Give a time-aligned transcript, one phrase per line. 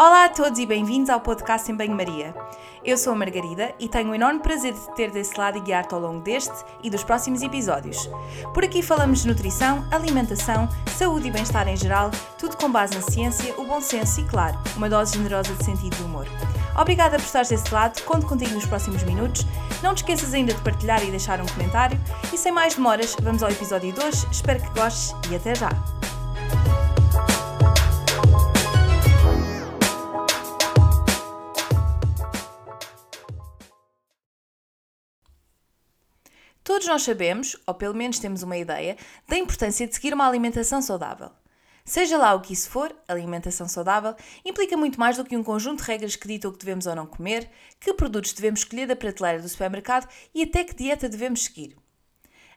[0.00, 2.34] Olá a todos e bem-vindos ao podcast em Banho-Maria.
[2.82, 5.92] Eu sou a Margarida e tenho o enorme prazer de ter desse lado e guiar-te
[5.92, 8.08] ao longo deste e dos próximos episódios.
[8.54, 10.66] Por aqui falamos de nutrição, alimentação,
[10.96, 14.58] saúde e bem-estar em geral, tudo com base na ciência, o bom senso e, claro,
[14.74, 16.26] uma dose generosa de sentido de humor.
[16.80, 19.44] Obrigada por estares desse lado, conto contigo nos próximos minutos.
[19.82, 22.00] Não te esqueças ainda de partilhar e deixar um comentário.
[22.32, 24.26] E sem mais demoras, vamos ao episódio de hoje.
[24.32, 25.99] Espero que gostes e até já!
[36.62, 38.96] Todos nós sabemos, ou pelo menos temos uma ideia,
[39.26, 41.30] da importância de seguir uma alimentação saudável.
[41.84, 45.82] Seja lá o que isso for, alimentação saudável implica muito mais do que um conjunto
[45.82, 48.94] de regras que ditam o que devemos ou não comer, que produtos devemos escolher da
[48.94, 51.76] prateleira do supermercado e até que dieta devemos seguir.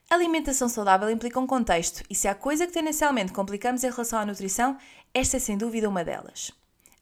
[0.09, 4.26] alimentação saudável implica um contexto e se há coisa que tendencialmente complicamos em relação à
[4.26, 4.77] nutrição,
[5.13, 6.51] esta é sem dúvida uma delas.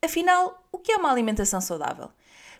[0.02, 2.11] Afinal, o que é uma alimentação saudável?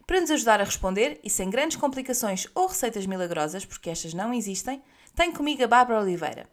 [0.06, 4.34] Para nos ajudar a responder, e sem grandes complicações ou receitas milagrosas, porque estas não
[4.34, 4.82] existem,
[5.16, 6.50] tenho comigo a Bárbara Oliveira.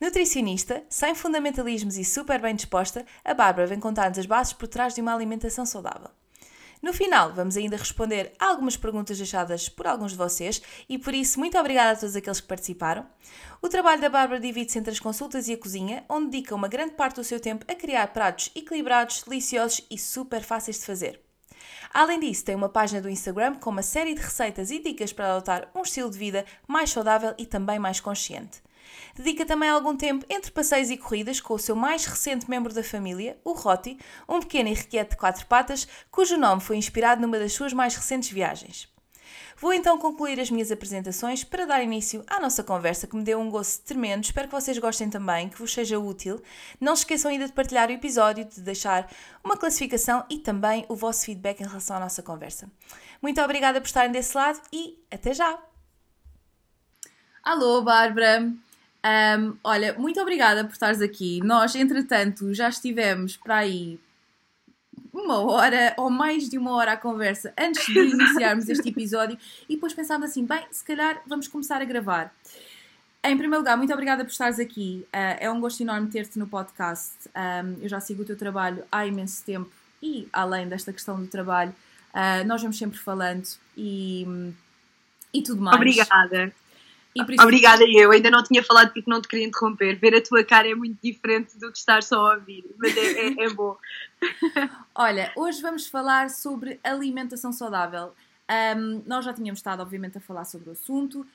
[0.00, 4.94] Nutricionista, sem fundamentalismos e super bem disposta, a Bárbara vem contar-nos as bases por trás
[4.94, 6.10] de uma alimentação saudável.
[6.82, 11.38] No final, vamos ainda responder algumas perguntas deixadas por alguns de vocês e por isso,
[11.38, 13.06] muito obrigada a todos aqueles que participaram.
[13.62, 16.94] O trabalho da Bárbara divide-se entre as consultas e a cozinha, onde dedica uma grande
[16.94, 21.20] parte do seu tempo a criar pratos equilibrados, deliciosos e super fáceis de fazer.
[21.92, 25.32] Além disso, tem uma página do Instagram com uma série de receitas e dicas para
[25.32, 28.62] adotar um estilo de vida mais saudável e também mais consciente.
[29.14, 32.82] Dedica também algum tempo entre passeios e corridas com o seu mais recente membro da
[32.82, 37.52] família, o Roti, um pequeno irrequieto de quatro patas, cujo nome foi inspirado numa das
[37.52, 38.91] suas mais recentes viagens.
[39.62, 43.38] Vou então concluir as minhas apresentações para dar início à nossa conversa que me deu
[43.38, 44.24] um gosto tremendo.
[44.24, 46.42] Espero que vocês gostem também, que vos seja útil.
[46.80, 49.08] Não se esqueçam ainda de partilhar o episódio, de deixar
[49.44, 52.68] uma classificação e também o vosso feedback em relação à nossa conversa.
[53.22, 55.56] Muito obrigada por estarem desse lado e até já!
[57.44, 58.40] Alô, Bárbara!
[58.42, 61.38] Um, olha, muito obrigada por estares aqui.
[61.44, 64.00] Nós, entretanto, já estivemos para aí
[65.12, 69.36] uma hora ou mais de uma hora à conversa antes de iniciarmos este episódio
[69.68, 72.34] e depois pensámos assim: bem, se calhar vamos começar a gravar.
[73.24, 75.06] Em primeiro lugar, muito obrigada por estares aqui.
[75.08, 77.14] Uh, é um gosto enorme ter-te no podcast.
[77.28, 79.70] Um, eu já sigo o teu trabalho há imenso tempo
[80.02, 81.72] e, além desta questão do trabalho,
[82.12, 83.46] uh, nós vamos sempre falando
[83.76, 84.26] e,
[85.32, 85.76] e tudo mais.
[85.76, 86.52] Obrigada.
[87.14, 87.42] Isso...
[87.42, 89.98] Obrigada, eu ainda não tinha falado porque não te queria interromper.
[89.98, 93.28] Ver a tua cara é muito diferente do que estar só a ouvir, mas é,
[93.28, 93.76] é, é bom.
[94.94, 98.14] Olha, hoje vamos falar sobre alimentação saudável.
[98.76, 101.26] Um, nós já tínhamos estado, obviamente, a falar sobre o assunto uh,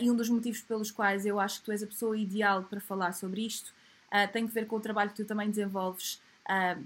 [0.00, 2.80] e um dos motivos pelos quais eu acho que tu és a pessoa ideal para
[2.80, 3.72] falar sobre isto
[4.12, 6.20] uh, tem a ver com o trabalho que tu também desenvolves.
[6.48, 6.82] Uh,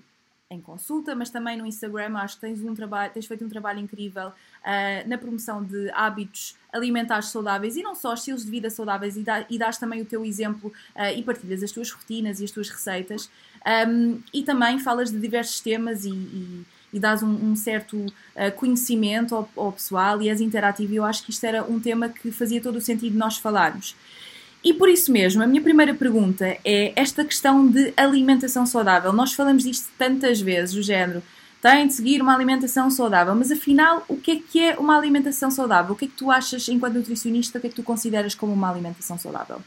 [0.48, 3.80] em consulta, mas também no Instagram acho que tens, um trabalho, tens feito um trabalho
[3.80, 9.16] incrível uh, na promoção de hábitos alimentares saudáveis e não só estilos de vida saudáveis
[9.16, 12.44] e, dá, e dás também o teu exemplo uh, e partilhas as tuas rotinas e
[12.44, 13.28] as tuas receitas
[13.88, 18.52] um, e também falas de diversos temas e, e, e dás um, um certo uh,
[18.54, 22.08] conhecimento ao, ao pessoal e és interativo e eu acho que isto era um tema
[22.08, 23.96] que fazia todo o sentido nós falarmos.
[24.66, 29.12] E por isso mesmo, a minha primeira pergunta é esta questão de alimentação saudável.
[29.12, 31.22] Nós falamos disto tantas vezes, o género
[31.62, 35.52] tem de seguir uma alimentação saudável, mas afinal, o que é que é uma alimentação
[35.52, 35.94] saudável?
[35.94, 38.52] O que é que tu achas, enquanto nutricionista, o que é que tu consideras como
[38.52, 39.62] uma alimentação saudável?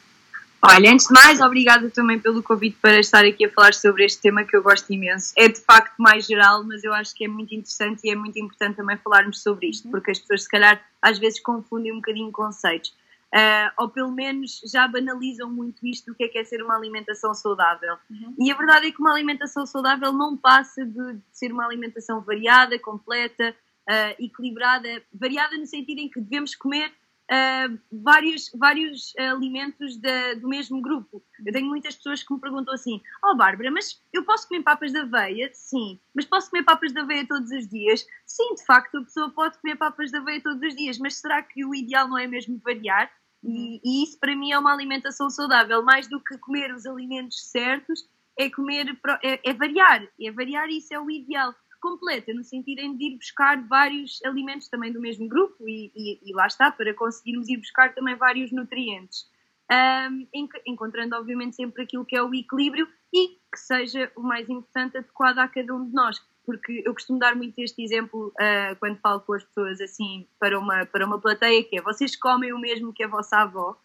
[0.62, 4.22] Olha, antes de mais, obrigada também pelo convite para estar aqui a falar sobre este
[4.22, 5.32] tema que eu gosto imenso.
[5.38, 8.38] É de facto mais geral, mas eu acho que é muito interessante e é muito
[8.38, 9.92] importante também falarmos sobre isto, uhum.
[9.92, 12.92] porque as pessoas, se calhar, às vezes confundem um bocadinho conceitos
[13.34, 16.75] uh, ou pelo menos já banalizam muito isto do que é, que é ser uma
[16.75, 17.97] alimentação saudável.
[18.09, 18.35] Uhum.
[18.40, 22.22] E a verdade é que uma alimentação saudável não passa de, de ser uma alimentação
[22.22, 23.56] variada, completa,
[23.90, 26.91] uh, equilibrada, variada no sentido em que devemos comer
[27.31, 31.23] Uh, vários, vários alimentos da, do mesmo grupo.
[31.46, 34.91] Eu tenho muitas pessoas que me perguntam assim: Oh, Bárbara, mas eu posso comer papas
[34.91, 35.47] de aveia?
[35.53, 35.99] Sim.
[36.16, 38.03] Mas posso comer papas de aveia todos os dias?
[38.25, 41.43] Sim, de facto, a pessoa pode comer papas de aveia todos os dias, mas será
[41.43, 43.11] que o ideal não é mesmo variar?
[43.44, 47.50] E, e, isso para mim é uma alimentação saudável, mais do que comer os alimentos
[47.50, 48.08] certos,
[48.38, 51.53] é comer, é, é variar, é variar isso é o ideal.
[51.82, 56.34] Completa, no sentido de ir buscar vários alimentos também do mesmo grupo e, e, e
[56.34, 59.26] lá está, para conseguirmos ir buscar também vários nutrientes.
[59.72, 60.28] Um,
[60.66, 65.38] encontrando obviamente sempre aquilo que é o equilíbrio e que seja o mais importante adequado
[65.38, 69.19] a cada um de nós porque eu costumo dar muito este exemplo uh, quando falo
[69.19, 72.91] com as pessoas assim para uma, para uma plateia, que é vocês comem o mesmo
[72.91, 73.78] que a vossa avó.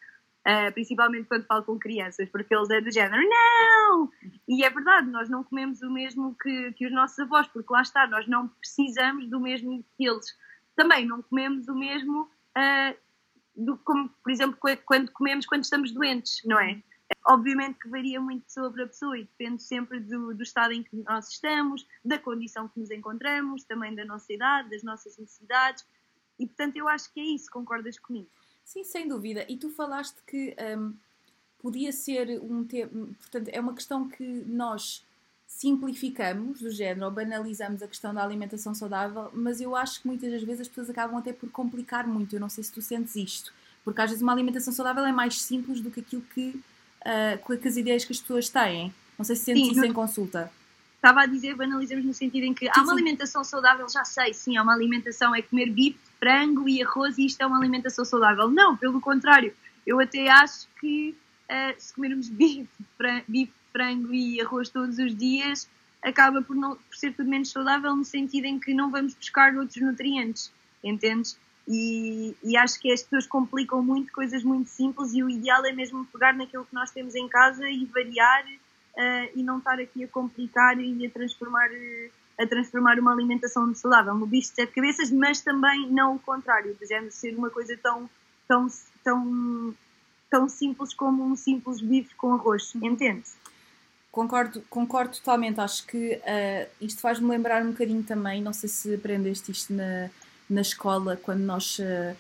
[0.47, 4.11] Uh, principalmente quando falo com crianças, porque eles é do género, não!
[4.49, 7.81] E é verdade, nós não comemos o mesmo que, que os nossos avós, porque lá
[7.81, 10.37] está, nós não precisamos do mesmo que eles.
[10.77, 12.97] Também não comemos o mesmo uh,
[13.57, 16.83] do como, por exemplo, quando comemos quando estamos doentes, não é?
[17.27, 20.97] Obviamente que varia muito sobre a pessoa e depende sempre do, do estado em que
[20.97, 25.87] nós estamos, da condição que nos encontramos, também da nossa idade, das nossas necessidades.
[26.39, 28.29] E portanto, eu acho que é isso, concordas comigo?
[28.65, 29.45] Sim, sem dúvida.
[29.49, 30.95] E tu falaste que um,
[31.59, 33.09] podia ser um tema.
[33.19, 35.05] Portanto, é uma questão que nós
[35.47, 40.33] simplificamos do género ou banalizamos a questão da alimentação saudável, mas eu acho que muitas
[40.33, 42.35] das vezes as pessoas acabam até por complicar muito.
[42.35, 43.53] Eu não sei se tu sentes isto,
[43.85, 46.61] porque às vezes uma alimentação saudável é mais simples do que aquilo que,
[47.05, 48.93] uh, que as ideias que as pessoas têm.
[49.19, 49.87] Não sei se sentes isso não...
[49.87, 50.51] em consulta.
[50.97, 52.93] Estava a dizer, banalizamos no sentido em que sim, há uma sim.
[52.93, 57.27] alimentação saudável, já sei, sim, há uma alimentação é comer bife, frango e arroz e
[57.27, 58.51] isto é uma alimentação saudável.
[58.51, 59.55] Não, pelo contrário,
[59.87, 61.15] eu até acho que
[61.45, 62.69] uh, se comermos bife,
[63.29, 65.69] bife frango e arroz todos os dias,
[66.03, 69.55] acaba por, não, por ser tudo menos saudável no sentido em que não vamos buscar
[69.57, 70.51] outros nutrientes,
[70.83, 71.39] entendes?
[71.67, 75.73] E, e, acho que as pessoas complicam muito coisas muito simples e o ideal é
[75.73, 80.05] mesmo pegar naquilo que nós temos em casa e variar uh, e não estar aqui
[80.05, 81.71] a complicar e a transformar,
[82.39, 86.77] a transformar uma alimentação saudável no bicho de sete cabeças, mas também não o contrário,
[86.79, 88.11] de ser uma coisa tão,
[88.47, 88.67] tão,
[89.03, 89.75] tão,
[90.31, 93.25] tão simples como um simples bife com arroz, entende?
[94.13, 95.61] Concordo, concordo totalmente.
[95.61, 100.09] Acho que uh, isto faz-me lembrar um bocadinho também, não sei se aprendeste isto na,
[100.49, 102.17] na escola, quando nós, uh,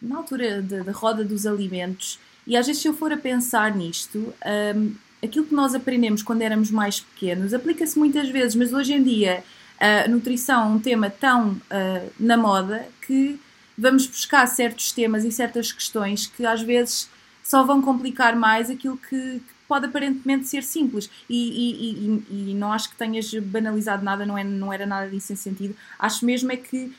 [0.00, 4.34] na altura da roda dos alimentos, e às vezes se eu for a pensar nisto,
[4.76, 9.02] um, aquilo que nós aprendemos quando éramos mais pequenos aplica-se muitas vezes, mas hoje em
[9.02, 9.42] dia
[9.80, 13.40] a nutrição é um tema tão uh, na moda que
[13.76, 17.08] vamos buscar certos temas e certas questões que às vezes
[17.42, 22.72] só vão complicar mais aquilo que, pode aparentemente ser simples e, e, e, e, não
[22.72, 25.74] acho que tenhas banalizado nada, não, é, não era nada disso em sentido.
[25.98, 26.92] Acho mesmo é que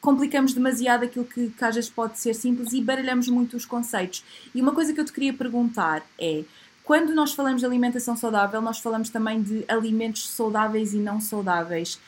[0.00, 4.24] complicamos demasiado aquilo que, que às vezes pode ser simples e baralhamos muito os conceitos.
[4.54, 6.44] E uma coisa que eu te queria perguntar é,
[6.84, 12.00] quando nós falamos de alimentação saudável, nós falamos também de alimentos saudáveis e não saudáveis.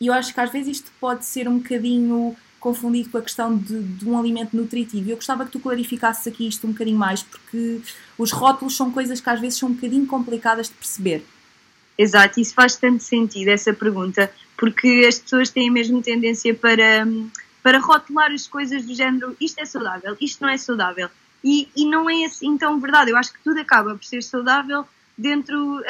[0.00, 3.56] E eu acho que às vezes isto pode ser um bocadinho confundido com a questão
[3.56, 5.10] de, de, um alimento nutritivo.
[5.10, 7.80] Eu gostava que tu clarificasses aqui isto um bocadinho mais, porque
[8.16, 11.24] os rótulos são coisas que às vezes são um bocadinho complicadas de perceber.
[11.98, 17.04] Exato, isso faz tanto sentido, essa pergunta, porque as pessoas têm mesmo tendência para,
[17.62, 21.08] para rotular as coisas do género isto é saudável, isto não é saudável.
[21.42, 23.10] E, e não é assim tão verdade.
[23.10, 24.86] Eu acho que tudo acaba por ser saudável
[25.16, 25.80] dentro,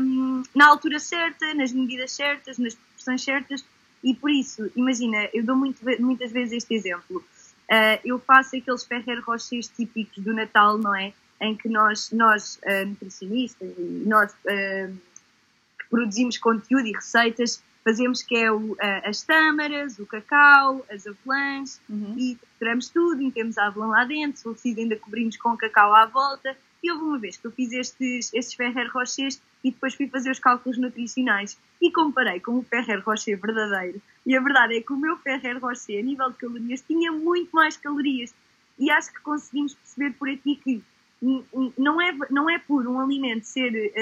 [0.00, 3.64] um, na altura certa, nas medidas certas, nas proporções certas
[4.06, 7.24] e por isso, imagina, eu dou muito, muitas vezes este exemplo.
[7.68, 11.12] Uh, eu faço aqueles Ferrer Rochers típicos do Natal, não é?
[11.40, 13.68] Em que nós, nós uh, nutricionistas,
[14.06, 14.96] nós uh,
[15.96, 22.14] produzimos conteúdo e receitas, fazemos que é o, as tâmaras, o cacau, as avelãs, uhum.
[22.18, 25.94] e tiramos tudo, metemos a avelã lá dentro, se for preciso ainda cobrimos com cacau
[25.94, 26.54] à volta.
[26.82, 30.30] E houve uma vez que eu fiz estes, estes Ferrer Rochers e depois fui fazer
[30.30, 34.00] os cálculos nutricionais e comparei com o Ferrer Rocher verdadeiro.
[34.26, 37.50] E a verdade é que o meu Ferrer Rocher, a nível de calorias, tinha muito
[37.52, 38.34] mais calorias.
[38.78, 40.82] E acho que conseguimos perceber por aqui que
[41.78, 43.92] não é, não é por um alimento ser,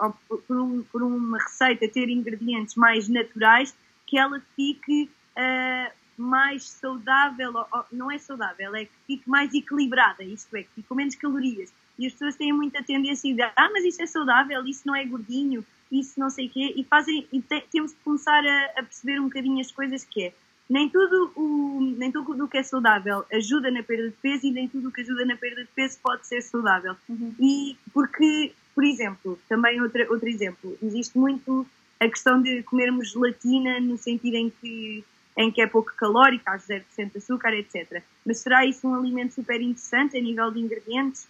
[0.00, 0.14] uh,
[0.46, 7.52] por, um, por, uma receita ter ingredientes mais naturais que ela fique uh, mais saudável,
[7.54, 11.14] ou, não é saudável, é que fique mais equilibrada, isto é, que fique com menos
[11.14, 11.72] calorias.
[11.98, 14.94] E as pessoas têm muita tendência a dizer, ah, mas isso é saudável, isso não
[14.94, 18.80] é gordinho, isso não sei o quê, e, fazem, e te, temos que começar a,
[18.80, 20.32] a, perceber um bocadinho as coisas que é.
[20.70, 24.52] Nem tudo o nem tudo o que é saudável ajuda na perda de peso e
[24.52, 26.94] nem tudo o que ajuda na perda de peso pode ser saudável.
[27.08, 27.34] Uhum.
[27.40, 31.66] E porque, por exemplo, também outro, outro exemplo, existe muito
[31.98, 35.04] a questão de comermos gelatina no sentido em que
[35.36, 38.02] em que é pouco calórica, há 0% de açúcar, etc.
[38.26, 41.26] Mas será isso um alimento super interessante a nível de ingredientes?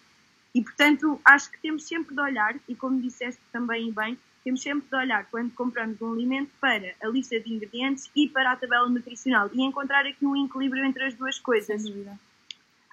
[0.53, 4.87] E, portanto, acho que temos sempre de olhar, e como disseste também bem, temos sempre
[4.89, 8.89] de olhar quando compramos um alimento para a lista de ingredientes e para a tabela
[8.89, 11.83] nutricional e encontrar aqui um equilíbrio entre as duas coisas.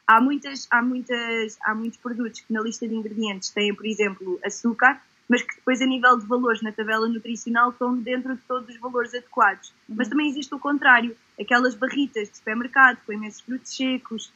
[0.06, 4.38] Há, muitas, há, muitas, há muitos produtos que na lista de ingredientes têm, por exemplo,
[4.44, 8.68] açúcar, mas que depois, a nível de valores na tabela nutricional, estão dentro de todos
[8.68, 9.68] os valores adequados.
[9.88, 9.96] Uhum.
[9.98, 14.32] Mas também existe o contrário, aquelas barritas de supermercado com imensos frutos secos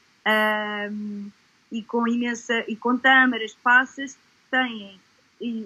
[1.70, 4.18] e com imensa e com tâmaras, passas,
[4.50, 5.00] têm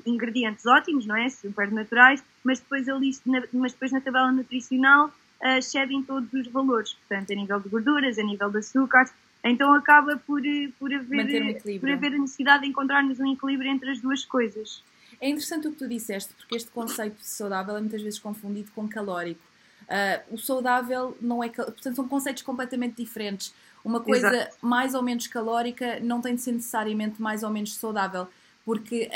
[0.06, 1.28] ingredientes ótimos, não é?
[1.28, 3.10] Super naturais, mas depois, ali,
[3.52, 5.06] mas depois na tabela nutricional
[5.42, 9.12] uh, excedem todos os valores, portanto, a nível de gorduras, a nível de açúcares,
[9.44, 10.42] Então acaba por,
[10.78, 14.82] por, haver, um por haver a necessidade de encontrarmos um equilíbrio entre as duas coisas.
[15.20, 18.70] É interessante o que tu disseste, porque este conceito de saudável é muitas vezes confundido
[18.74, 19.40] com calórico.
[19.82, 21.48] Uh, o saudável não é.
[21.48, 23.54] Portanto, são conceitos completamente diferentes.
[23.84, 24.56] Uma coisa Exato.
[24.60, 28.26] mais ou menos calórica não tem de ser necessariamente mais ou menos saudável,
[28.64, 29.08] porque,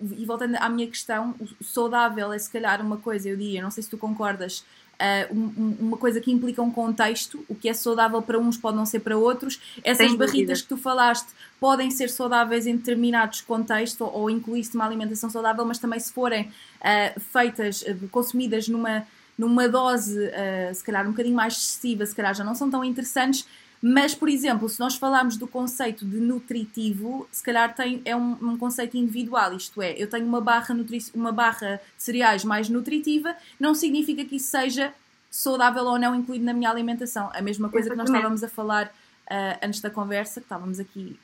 [0.00, 3.70] e voltando à minha questão, o saudável é se calhar uma coisa, eu diria, não
[3.70, 4.64] sei se tu concordas,
[4.98, 8.76] uh, um, uma coisa que implica um contexto, o que é saudável para uns pode
[8.76, 9.60] não ser para outros.
[9.82, 11.28] Essas barritas que tu falaste
[11.58, 16.12] podem ser saudáveis em determinados contextos ou, ou incluir-se uma alimentação saudável, mas também se
[16.12, 19.04] forem uh, feitas, uh, consumidas numa,
[19.36, 20.30] numa dose,
[20.74, 23.46] se calhar um bocadinho mais excessiva, se calhar já não são tão interessantes.
[23.80, 28.32] Mas, por exemplo, se nós falarmos do conceito de nutritivo, se calhar tem, é um,
[28.42, 32.68] um conceito individual, isto é, eu tenho uma barra, nutri uma barra de cereais mais
[32.68, 34.92] nutritiva, não significa que isso seja
[35.30, 37.30] saudável ou não incluído na minha alimentação.
[37.32, 41.18] A mesma coisa que nós estávamos a falar uh, antes da conversa, que estávamos aqui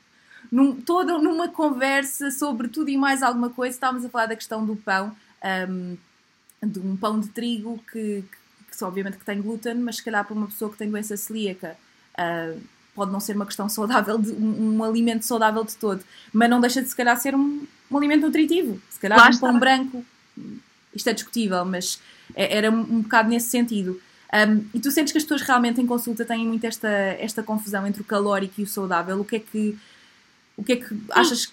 [0.51, 4.65] num, toda numa conversa sobre tudo e mais alguma coisa, estávamos a falar da questão
[4.65, 5.15] do pão,
[5.69, 5.97] um,
[6.65, 8.23] de um pão de trigo que,
[8.71, 11.17] que, que obviamente que tem glúten, mas se calhar para uma pessoa que tem doença
[11.17, 11.75] celíaca
[12.17, 12.59] Uh,
[12.95, 16.61] pode não ser uma questão saudável, de, um, um, alimento saudável de todo, mas não
[16.61, 18.81] deixa de se calhar ser um, um alimento nutritivo.
[18.89, 20.05] Se calhar Lá um pão branco,
[20.93, 21.99] isto é discutível, mas
[22.33, 24.01] é, era um bocado nesse sentido.
[24.33, 27.85] Um, e tu sentes que as pessoas realmente em consulta têm muito esta, esta confusão
[27.85, 29.19] entre o calórico e o saudável?
[29.19, 29.77] O que é que,
[30.57, 31.51] o que, é que achas?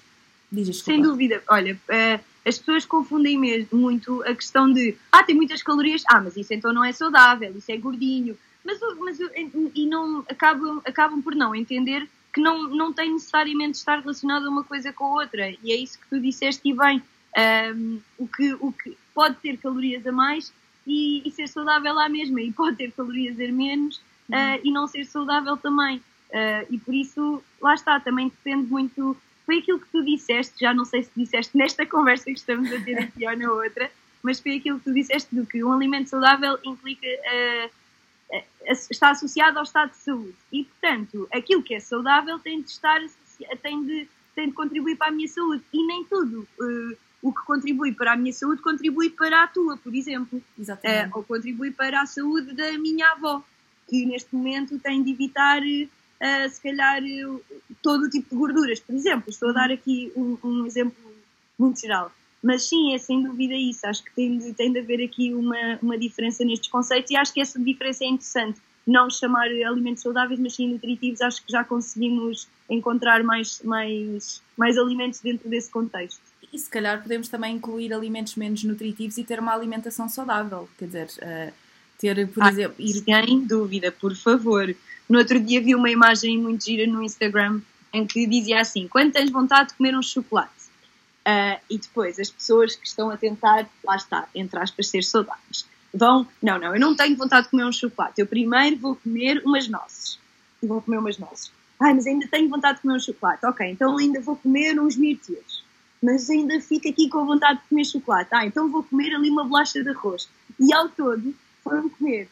[0.51, 1.43] Diz, Sem dúvida.
[1.49, 6.21] Olha, uh, as pessoas confundem mesmo muito a questão de ah, tem muitas calorias, ah,
[6.21, 9.19] mas isso então não é saudável, isso é gordinho, mas, mas
[9.75, 14.49] e não acabam, acabam por não entender que não, não tem necessariamente de estar relacionado
[14.49, 15.51] uma coisa com a outra.
[15.63, 17.03] E é isso que tu disseste e bem.
[17.75, 20.53] Um, o, que, o que pode ter calorias a mais
[20.87, 24.37] e, e, ser saudável lá mesma, e pode ter calorias a menos uhum.
[24.37, 25.99] uh, e não ser saudável também.
[26.29, 29.17] Uh, e por isso, lá está, também depende muito.
[29.45, 32.81] Foi aquilo que tu disseste, já não sei se disseste nesta conversa que estamos a
[32.81, 33.91] ter aqui ou na outra,
[34.23, 37.07] mas foi aquilo que tu disseste do que um alimento saudável implica.
[37.07, 37.82] Uh,
[38.91, 40.35] está associado ao estado de saúde.
[40.51, 43.01] E, portanto, aquilo que é saudável tem de estar
[43.63, 45.63] tem de, tem de contribuir para a minha saúde.
[45.73, 49.77] E nem tudo uh, o que contribui para a minha saúde contribui para a tua,
[49.77, 50.43] por exemplo.
[50.59, 53.43] Uh, ou contribui para a saúde da minha avó,
[53.89, 57.03] que neste momento tem de evitar, uh, se calhar,
[57.83, 58.81] todo o tipo de gorduras.
[58.81, 60.97] Por exemplo, estou a dar aqui um, um exemplo
[61.59, 62.13] muito geral.
[62.43, 63.87] Mas sim, é sem dúvida isso.
[63.87, 67.33] Acho que tem de, tem de haver aqui uma, uma diferença nestes conceitos e acho
[67.33, 68.61] que essa diferença é interessante.
[68.85, 71.21] Não chamar alimentos saudáveis, mas sim nutritivos.
[71.21, 76.21] Acho que já conseguimos encontrar mais, mais, mais alimentos dentro desse contexto.
[76.53, 80.69] E se calhar podemos também incluir alimentos menos nutritivos e ter uma alimentação saudável.
[80.77, 81.53] Quer dizer, uh,
[81.99, 82.75] ter, por ah, exemplo.
[82.79, 83.05] Ir...
[83.05, 84.75] Sem dúvida, por favor.
[85.09, 87.61] No outro dia vi uma imagem muito gira no Instagram
[87.93, 90.62] em que dizia assim: quando tens vontade de comer um chocolate?
[91.27, 95.67] Uh, e depois as pessoas que estão a tentar, lá está, entre aspas, ser saudáveis,
[95.95, 99.41] vão, não, não, eu não tenho vontade de comer um chocolate, eu primeiro vou comer
[99.45, 100.19] umas nozes.
[100.61, 101.53] E vou comer umas nozes.
[101.81, 103.45] Ai, mas ainda tenho vontade de comer um chocolate.
[103.45, 105.65] Ok, então ainda vou comer uns mirtilos.
[106.01, 108.31] Mas ainda fico aqui com vontade de comer chocolate.
[108.33, 110.29] Ah, então vou comer ali uma bolacha de arroz.
[110.59, 112.29] E ao todo foram comer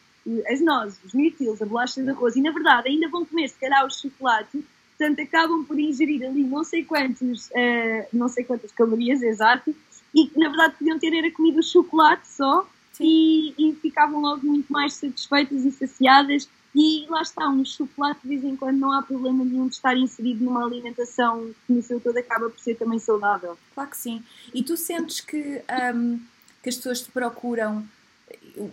[0.47, 2.35] as nozes, os mirtilos, a bolacha de arroz.
[2.35, 4.63] E na verdade ainda vão comer, se calhar, o chocolate
[5.01, 9.75] portanto acabam por ingerir ali não sei quantos, uh, não sei quantas calorias, exato,
[10.13, 12.67] e que na verdade podiam ter era comido chocolate só
[12.99, 18.27] e, e, ficavam logo muito mais satisfeitas e saciadas e lá está, um chocolate de
[18.27, 21.99] vez em quando não há problema nenhum de estar inserido numa alimentação que no seu
[21.99, 23.57] todo acaba por ser também saudável.
[23.73, 24.23] Claro que sim.
[24.53, 25.63] E tu sentes que,
[25.95, 26.19] um,
[26.61, 27.83] que as pessoas te procuram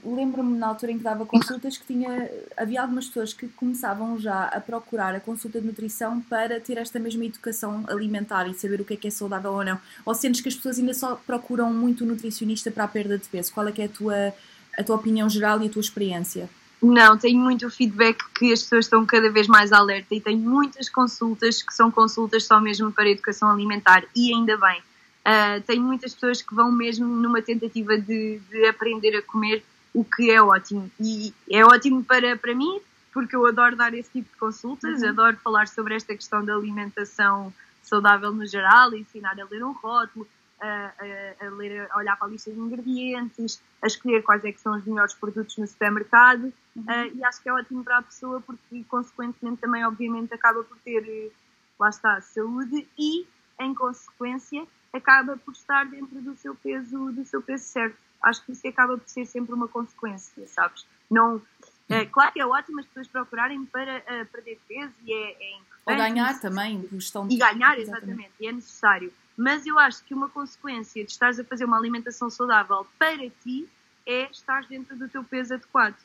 [0.04, 4.44] lembro-me na altura em que dava consultas que tinha havia algumas pessoas que começavam já
[4.44, 8.84] a procurar a consulta de nutrição para ter esta mesma educação alimentar e saber o
[8.84, 9.78] que é que é saudável ou não.
[10.04, 13.28] Ou sentes que as pessoas ainda só procuram muito o nutricionista para a perda de
[13.28, 13.52] peso?
[13.52, 14.34] Qual é que é a tua,
[14.76, 16.48] a tua opinião geral e a tua experiência?
[16.80, 20.88] Não, tenho muito feedback que as pessoas estão cada vez mais alerta e tenho muitas
[20.88, 24.80] consultas que são consultas só mesmo para educação alimentar e ainda bem
[25.28, 30.02] Uh, tenho muitas pessoas que vão mesmo numa tentativa de, de, aprender a comer, o
[30.02, 30.90] que é ótimo.
[30.98, 32.80] E é ótimo para, para mim,
[33.12, 35.08] porque eu adoro dar esse tipo de consultas, uhum.
[35.10, 40.26] adoro falar sobre esta questão da alimentação saudável no geral, ensinar a ler um rótulo,
[40.58, 44.52] a, a, a, ler, a olhar para a lista de ingredientes, a escolher quais é
[44.52, 46.50] que são os melhores produtos no supermercado.
[46.74, 46.84] Uhum.
[46.84, 50.78] Uh, e acho que é ótimo para a pessoa porque, consequentemente, também, obviamente, acaba por
[50.78, 51.30] ter, eh,
[51.78, 53.26] lá está, saúde e,
[53.60, 54.66] em consequência,
[54.98, 57.96] acaba por estar dentro do seu peso, do seu peso certo.
[58.22, 60.84] Acho que isso acaba por ser sempre uma consequência, sabes?
[61.10, 61.40] Não,
[61.88, 65.58] é, claro que é ótimo as pessoas procurarem para uh, perder peso e é, é
[65.86, 67.34] Ou ganhar também, gestão de...
[67.34, 69.12] E ganhar, exatamente, exatamente, e é necessário.
[69.36, 73.68] Mas eu acho que uma consequência de estares a fazer uma alimentação saudável para ti
[74.04, 75.96] é estar dentro do teu peso adequado.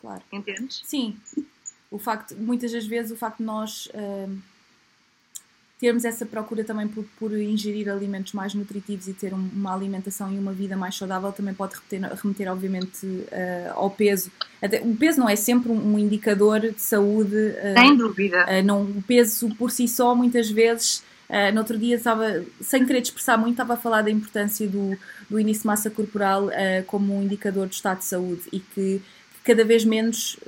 [0.00, 0.22] Claro.
[0.32, 0.82] Entendes?
[0.84, 1.18] Sim.
[1.90, 4.42] O facto, muitas das vezes, o facto de nós uh,
[5.82, 10.38] termos essa procura também por, por, ingerir alimentos mais nutritivos e ter uma alimentação e
[10.38, 14.30] uma vida mais saudável também pode remeter, remeter obviamente, uh, ao peso.
[14.62, 17.34] Até, o peso não é sempre um, um indicador de saúde.
[17.34, 18.62] Uh, Sem dúvida.
[18.62, 21.02] não, o peso por si só, muitas vezes.
[21.28, 24.96] Uh, no outro dia estava, sem querer expressar muito, estava a falar da importância do,
[25.28, 26.48] do índice de massa corporal
[26.86, 29.02] como um indicador de estado de saúde e que
[29.42, 30.38] cada vez menos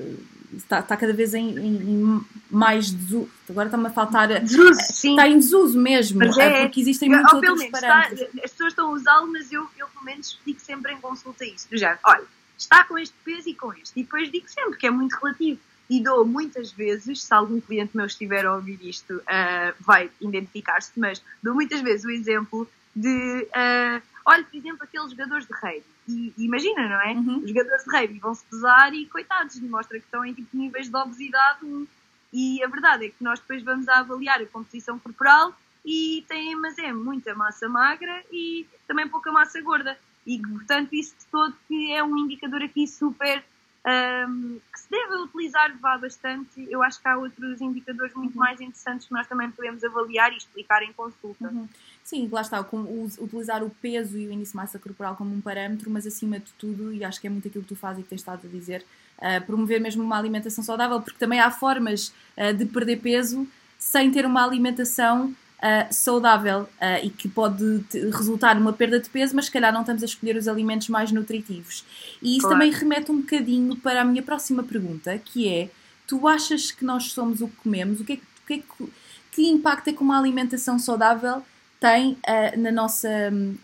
[0.57, 2.21] está, está cada vez em, em, em
[2.51, 3.29] mais desuso.
[3.49, 4.29] Agora está-me a faltar.
[4.41, 5.11] Desuso, sim.
[5.11, 8.21] Está em desuso mesmo, mas é, porque existem muitos outros menos, parâmetros.
[8.21, 11.45] Está, as pessoas estão a usá-lo, mas eu, eu pelo menos explico sempre em consulta
[11.45, 11.69] isso.
[11.71, 12.25] Do género, olha,
[12.57, 14.01] está com este peso e com este.
[14.01, 15.61] E depois digo sempre que é muito relativo.
[15.89, 20.93] E dou muitas vezes, se algum cliente meu estiver a ouvir isto, uh, vai identificar-se,
[20.97, 25.85] mas dou muitas vezes o exemplo de, uh, olha, por exemplo, aqueles jogadores de rei
[26.09, 27.13] e, imagina, não é?
[27.13, 27.39] Uhum.
[27.39, 30.97] Os jogadores de rugby vão-se pesar e, coitados, mostra que estão em tipo, níveis de
[30.97, 31.89] obesidade.
[32.33, 35.55] E a verdade é que nós depois vamos a avaliar a composição corporal
[35.85, 39.97] e têm, mas é muita massa magra e também pouca massa gorda.
[40.27, 43.45] E, portanto, isso de todo que é um indicador aqui super
[43.87, 46.67] um, que se deve utilizar vá bastante.
[46.71, 48.41] Eu acho que há outros indicadores muito uhum.
[48.41, 51.49] mais interessantes que nós também podemos avaliar e explicar em consulta.
[51.49, 51.69] Uhum.
[52.03, 52.81] Sim, lá está, com,
[53.19, 56.53] utilizar o peso e o índice de massa corporal como um parâmetro, mas acima de
[56.53, 58.51] tudo, e acho que é muito aquilo que tu fazes e que tens estado a
[58.51, 58.85] dizer,
[59.19, 63.47] uh, promover mesmo uma alimentação saudável, porque também há formas uh, de perder peso
[63.79, 69.35] sem ter uma alimentação uh, saudável uh, e que pode resultar numa perda de peso,
[69.35, 71.85] mas se calhar não estamos a escolher os alimentos mais nutritivos.
[72.23, 72.57] E isso claro.
[72.57, 75.71] também remete um bocadinho para a minha próxima pergunta, que é:
[76.07, 78.01] tu achas que nós somos o que comemos?
[78.01, 78.93] O que, é, o que, é que,
[79.33, 81.43] que impacto é que uma alimentação saudável
[81.81, 83.09] tem uh, na, nossa,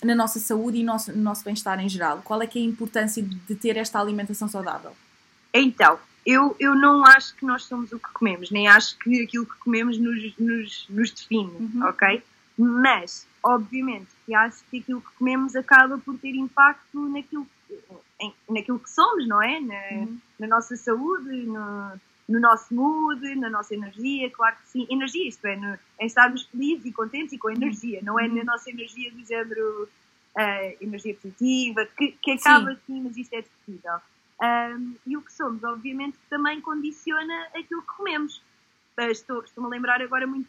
[0.05, 2.21] na nossa saúde e no nosso, no nosso bem-estar em geral?
[2.25, 4.93] Qual é que é a importância de ter esta alimentação saudável?
[5.53, 9.47] Então, eu, eu não acho que nós somos o que comemos, nem acho que aquilo
[9.47, 11.83] que comemos nos, nos, nos define, uhum.
[11.85, 12.23] ok?
[12.59, 17.47] Mas, obviamente, que acho que aquilo que comemos acaba por ter impacto naquilo,
[18.21, 19.61] em, naquilo que somos, não é?
[19.61, 20.19] Na, uhum.
[20.39, 21.93] na nossa saúde, no,
[22.29, 24.87] no nosso mood, na nossa energia, claro que sim.
[24.91, 28.35] Energia, isto é, no, em estarmos felizes e contentes e com energia, não é na
[28.35, 28.45] uhum.
[28.45, 29.89] nossa energia do género
[30.37, 32.81] uh, energia positiva, que, que acaba sim.
[32.87, 34.01] sim, mas isto é discutível.
[34.43, 38.43] Um, e o que somos, obviamente, também condiciona aquilo que comemos.
[38.99, 40.49] Uh, estou, estou-me a lembrar agora muito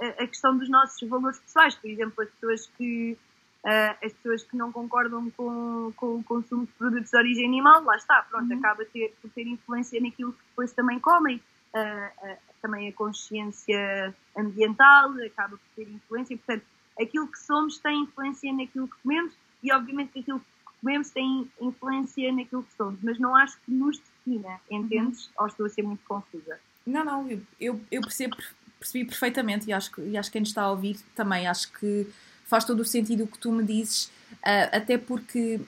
[0.00, 3.16] a, a, questão dos nossos valores pessoais, por exemplo, as pessoas que,
[3.64, 7.82] uh, as pessoas que não concordam com, com o consumo de produtos de origem animal,
[7.84, 8.58] lá está, pronto, uhum.
[8.58, 11.40] acaba ter, por ter influência naquilo que depois também comem.
[11.68, 16.64] Uh, também a consciência ambiental acaba por ter influência, portanto,
[17.00, 20.46] aquilo que somos tem influência naquilo que comemos e, obviamente, aquilo que
[20.80, 25.26] comemos tem influência naquilo que somos, mas não acho que nos defina, entendes?
[25.26, 25.32] Uhum.
[25.38, 26.58] Ou estou a ser muito confusa?
[26.86, 27.28] Não, não,
[27.60, 28.36] eu, eu percebo,
[28.78, 32.06] percebi perfeitamente e acho, que, e acho que quem está a ouvir também, acho que
[32.46, 35.60] faz todo o sentido o que tu me dizes, uh, até porque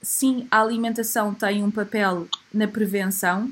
[0.00, 3.50] sim, a alimentação tem um papel na prevenção,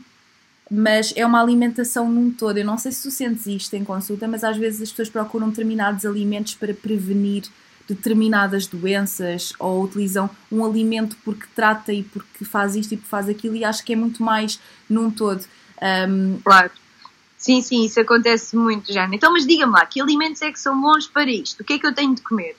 [0.71, 2.59] mas é uma alimentação num todo.
[2.59, 5.49] Eu não sei se tu sentes isto em consulta, mas às vezes as pessoas procuram
[5.49, 7.45] determinados alimentos para prevenir
[7.89, 13.29] determinadas doenças ou utilizam um alimento porque trata e porque faz isto e porque faz
[13.29, 15.45] aquilo e acho que é muito mais num todo.
[16.09, 16.39] Um...
[16.45, 16.71] Claro.
[17.37, 19.15] Sim, sim, isso acontece muito, Jana.
[19.15, 21.61] Então, mas diga-me lá, que alimentos é que são bons para isto?
[21.61, 22.57] O que é que eu tenho de comer?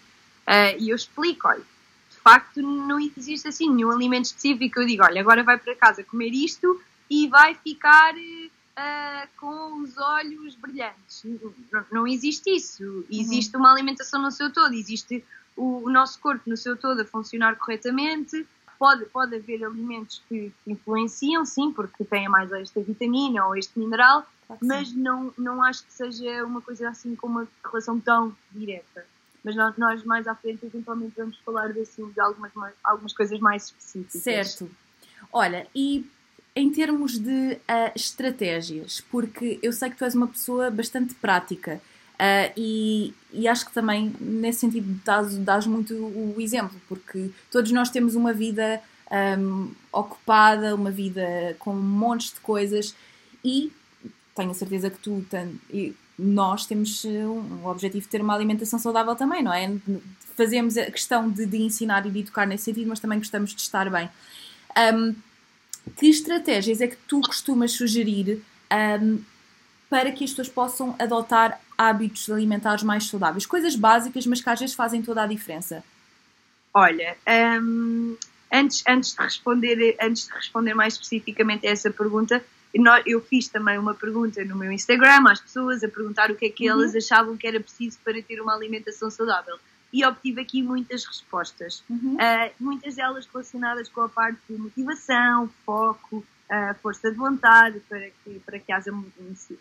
[0.47, 4.79] Uh, e eu explico, olha, de facto não existe assim nenhum alimento específico.
[4.79, 8.13] Eu digo, olha, agora vai para casa comer isto e vai ficar
[8.79, 11.23] uh, com os olhos brilhantes.
[11.71, 13.05] Não, não, existe isso.
[13.09, 13.61] Existe uhum.
[13.61, 15.23] uma alimentação no seu todo, existe
[15.55, 18.47] o, o, nosso corpo no seu todo a funcionar corretamente.
[18.77, 23.77] Pode, pode haver alimentos que, que influenciam, sim, porque têm mais esta vitamina ou este
[23.77, 28.33] mineral, claro mas não, não acho que seja uma coisa assim com uma relação tão
[28.53, 29.05] direta.
[29.43, 33.39] Mas nós, nós mais à frente, eventualmente, vamos falar de, assim, de algumas, algumas coisas
[33.39, 34.21] mais específicas.
[34.21, 34.69] Certo.
[35.31, 36.09] Olha, e
[36.59, 41.81] em termos de uh, estratégias, porque eu sei que tu és uma pessoa bastante prática
[42.15, 47.71] uh, e, e, acho que também nesse sentido dás, dás muito o, exemplo, porque todos
[47.71, 48.81] nós temos uma vida
[49.39, 52.93] um, ocupada, uma vida com montes de coisas
[53.43, 53.71] e
[54.35, 55.25] tenho a certeza que tu
[55.71, 59.71] e nós temos um objetivo de ter uma alimentação saudável também, não é?
[60.35, 63.61] Fazemos a questão de, de ensinar e de educar nesse sentido, mas também gostamos de
[63.61, 64.09] estar bem.
[64.93, 65.15] Um,
[65.97, 68.41] que estratégias é que tu costumas sugerir
[69.01, 69.21] um,
[69.89, 73.45] para que as pessoas possam adotar hábitos alimentares mais saudáveis?
[73.45, 75.83] Coisas básicas, mas que às vezes fazem toda a diferença.
[76.73, 77.17] Olha,
[77.61, 78.15] um,
[78.51, 82.43] antes, antes, de responder, antes de responder mais especificamente a essa pergunta,
[83.05, 86.49] eu fiz também uma pergunta no meu Instagram às pessoas a perguntar o que é
[86.49, 86.81] que uhum.
[86.81, 89.57] elas achavam que era preciso para ter uma alimentação saudável.
[89.91, 92.15] E obtive aqui muitas respostas, uhum.
[92.15, 98.09] uh, muitas delas relacionadas com a parte de motivação, foco, uh, força de vontade, para
[98.23, 98.91] que, para que haja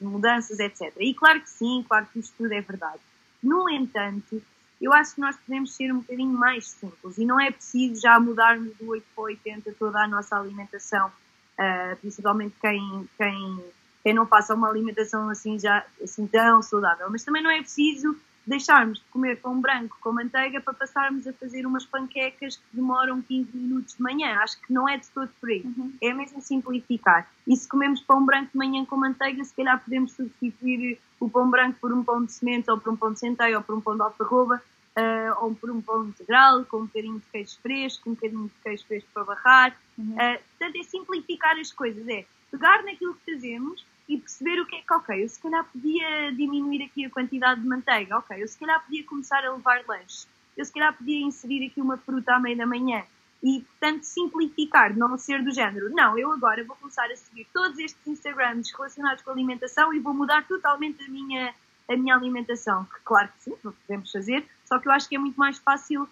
[0.01, 0.93] mudanças, etc.
[0.99, 3.01] E claro que sim, claro que isto tudo é verdade.
[3.43, 4.43] No entanto,
[4.81, 8.19] eu acho que nós podemos ser um bocadinho mais simples e não é preciso já
[8.19, 13.65] mudarmos do 8 para 80 toda a nossa alimentação, uh, principalmente quem, quem,
[14.03, 18.17] quem não faça uma alimentação assim já assim tão saudável, mas também não é preciso
[18.49, 23.21] deixarmos de comer pão branco com manteiga para passarmos a fazer umas panquecas que demoram
[23.23, 24.39] 15 minutos de manhã.
[24.39, 25.63] Acho que não é de todo por aí.
[25.63, 25.93] Uhum.
[26.01, 27.31] É mesmo simplificar.
[27.47, 31.51] E se comemos pão branco de manhã com manteiga, se calhar podemos substituir o pão
[31.51, 33.81] branco por um pão de semente, ou por um pão de centeio, ou por um
[33.81, 34.63] pão de alfarroba,
[34.97, 38.63] uh, ou por um pão integral, com um bocadinho de queijo fresco, um bocadinho de
[38.63, 39.77] queijo fresco para barrar.
[39.97, 40.13] Uhum.
[40.13, 42.07] Uh, portanto, é simplificar as coisas.
[42.09, 45.65] É pegar naquilo que fazemos e perceber o que é que, ok, eu se calhar
[45.65, 49.85] podia diminuir aqui a quantidade de manteiga, ok, eu se calhar podia começar a levar
[49.87, 53.05] lanche, eu se calhar podia inserir aqui uma fruta à meia da manhã
[53.43, 57.79] e, portanto, simplificar, não ser do género, não, eu agora vou começar a seguir todos
[57.79, 61.55] estes Instagrams relacionados com alimentação e vou mudar totalmente a minha,
[61.89, 65.19] a minha alimentação, que claro que sim, podemos fazer, só que eu acho que é
[65.19, 66.09] muito mais fácil uh,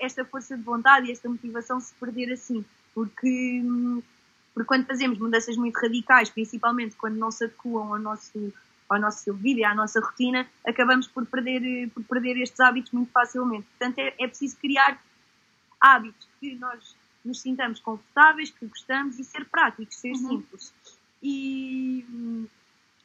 [0.00, 4.02] esta força de vontade e esta motivação se perder assim, porque hum,
[4.54, 8.52] porque quando fazemos mudanças muito radicais, principalmente quando não se adequam ao nosso,
[8.88, 12.60] ao nosso estilo de vida e à nossa rotina, acabamos por perder, por perder estes
[12.60, 13.66] hábitos muito facilmente.
[13.76, 15.02] Portanto, é, é preciso criar
[15.80, 20.28] hábitos que nós nos sintamos confortáveis, que gostamos e ser práticos, ser uhum.
[20.28, 20.72] simples.
[21.20, 22.46] E,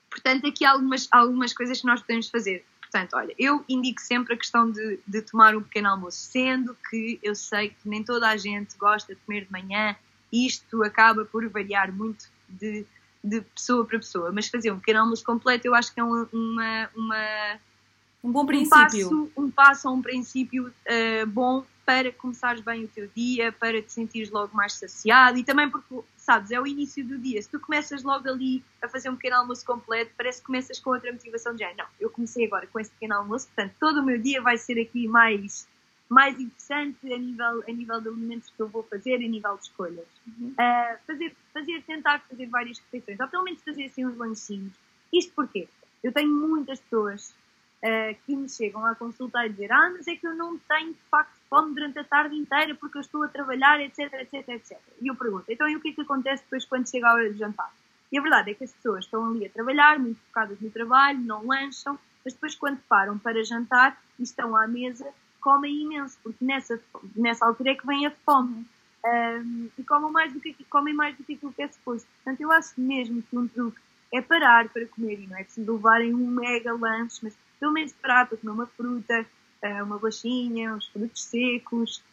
[0.09, 2.63] portanto, aqui há algumas, algumas coisas que nós podemos fazer.
[2.81, 7.19] Portanto, olha, eu indico sempre a questão de, de tomar um pequeno almoço, sendo que
[7.23, 9.95] eu sei que nem toda a gente gosta de comer de manhã
[10.31, 12.85] isto acaba por variar muito de,
[13.23, 16.27] de pessoa para pessoa, mas fazer um pequeno almoço completo eu acho que é uma,
[16.31, 17.59] uma, uma
[18.23, 18.77] um bom princípio.
[18.77, 23.81] Um passo, um passo um princípio uh, bom para começares bem o teu dia, para
[23.81, 27.41] te sentires logo mais saciado e também porque, sabes, é o início do dia.
[27.41, 30.91] Se tu começas logo ali a fazer um pequeno almoço completo, parece que começas com
[30.91, 34.19] outra motivação de não, eu comecei agora com esse pequeno almoço, portanto todo o meu
[34.19, 35.67] dia vai ser aqui mais
[36.09, 39.63] mais interessante a nível, a nível de alimentos que eu vou fazer, a nível de
[39.63, 40.07] escolhas.
[40.25, 40.53] Uhum.
[40.53, 44.73] Uh, fazer, fazer, tentar fazer várias refeições, ou pelo menos fazer assim uns lanchinhos.
[45.13, 45.67] Isto porquê?
[46.03, 47.29] Eu tenho muitas pessoas
[47.83, 50.93] uh, que me chegam a consultar e dizer ah, mas é que eu não tenho
[50.93, 54.79] de facto fome durante a tarde inteira porque eu estou a trabalhar, etc, etc, etc.
[55.01, 57.31] E eu pergunto, então e o que é que acontece depois quando chega a hora
[57.31, 57.71] de jantar?
[58.11, 61.19] E a verdade é que as pessoas estão ali a trabalhar, muito focadas no trabalho,
[61.19, 65.07] não lancham, mas depois quando param para jantar e estão à mesa,
[65.39, 66.79] comem imenso, porque nessa,
[67.15, 68.65] nessa altura é que vem a fome.
[69.05, 72.07] Um, e comem mais, do que, comem mais do que aquilo que é suposto.
[72.17, 73.79] Portanto, eu acho mesmo que um truque
[74.13, 77.93] é parar para comer e não é preciso levarem um mega lanche, mas pelo menos
[77.93, 79.25] parar para comer uma fruta,
[79.63, 82.03] ah, uma bolachinha, uns frutos secos,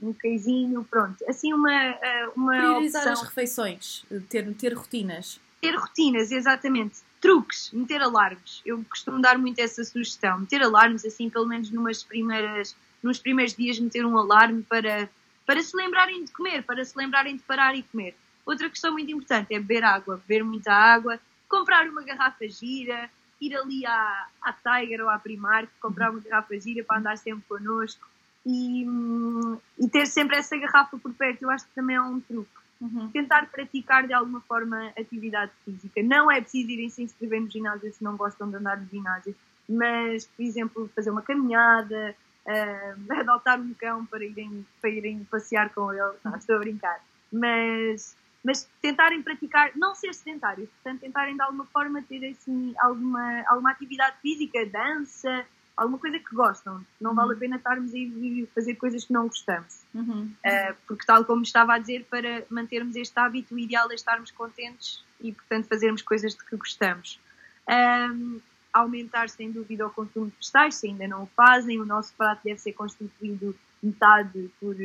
[0.00, 1.22] um queijinho, pronto.
[1.28, 1.70] Assim, uma.
[1.70, 3.12] Ah, uma Priorizar opção.
[3.12, 5.40] as refeições, ter, ter rotinas.
[5.60, 8.60] Ter rotinas, exatamente truques, meter alarmes.
[8.66, 10.40] Eu costumo dar muito essa sugestão.
[10.40, 15.08] Meter alarmes, assim, pelo menos numas primeiras, nos primeiros dias, meter um alarme para,
[15.46, 18.16] para se lembrarem de comer, para se lembrarem de parar e comer.
[18.44, 23.08] Outra questão muito importante é beber água, beber muita água, comprar uma garrafa gira,
[23.40, 27.44] ir ali à, à Tiger ou à Primark, comprar uma garrafa gira para andar sempre
[27.48, 28.04] connosco
[28.44, 28.84] e,
[29.78, 31.42] e ter sempre essa garrafa por perto.
[31.42, 33.08] Eu acho que também é um truque Uhum.
[33.12, 36.02] Tentar praticar de alguma forma atividade física.
[36.02, 39.36] Não é preciso irem se inscrever no ginásio se não gostam de andar no ginásio,
[39.68, 45.70] mas, por exemplo, fazer uma caminhada, uh, adotar um cão para irem, para irem passear
[45.70, 46.12] com ele.
[46.24, 47.00] Não, estou a brincar.
[47.32, 53.44] Mas, mas tentarem praticar, não ser sedentários, portanto, tentarem de alguma forma ter assim, alguma,
[53.46, 56.84] alguma atividade física, dança, alguma coisa que gostam.
[57.00, 57.16] Não uhum.
[57.16, 59.82] vale a pena estarmos a fazer coisas que não gostamos.
[59.94, 60.32] Uhum.
[60.44, 64.30] Uh, porque, tal como estava a dizer, para mantermos este hábito, o ideal é estarmos
[64.30, 67.20] contentes e, portanto, fazermos coisas de que gostamos.
[67.68, 68.40] Um,
[68.72, 71.80] aumentar, sem dúvida, o consumo de vegetais, se ainda não o fazem.
[71.80, 74.76] O nosso prato deve ser constituído metade por,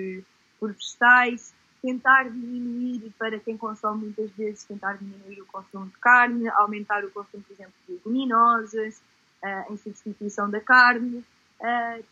[0.59, 1.53] por vegetais.
[1.81, 7.11] Tentar diminuir, para quem consome muitas vezes, tentar diminuir o consumo de carne, aumentar o
[7.11, 8.99] consumo, por exemplo, de leguminosas,
[9.43, 11.23] uh, em substituição da carne,
[11.59, 12.03] uh,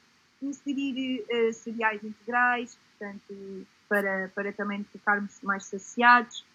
[0.42, 6.46] inserir uh, cereais integrais, portanto, para, para também ficarmos mais saciados,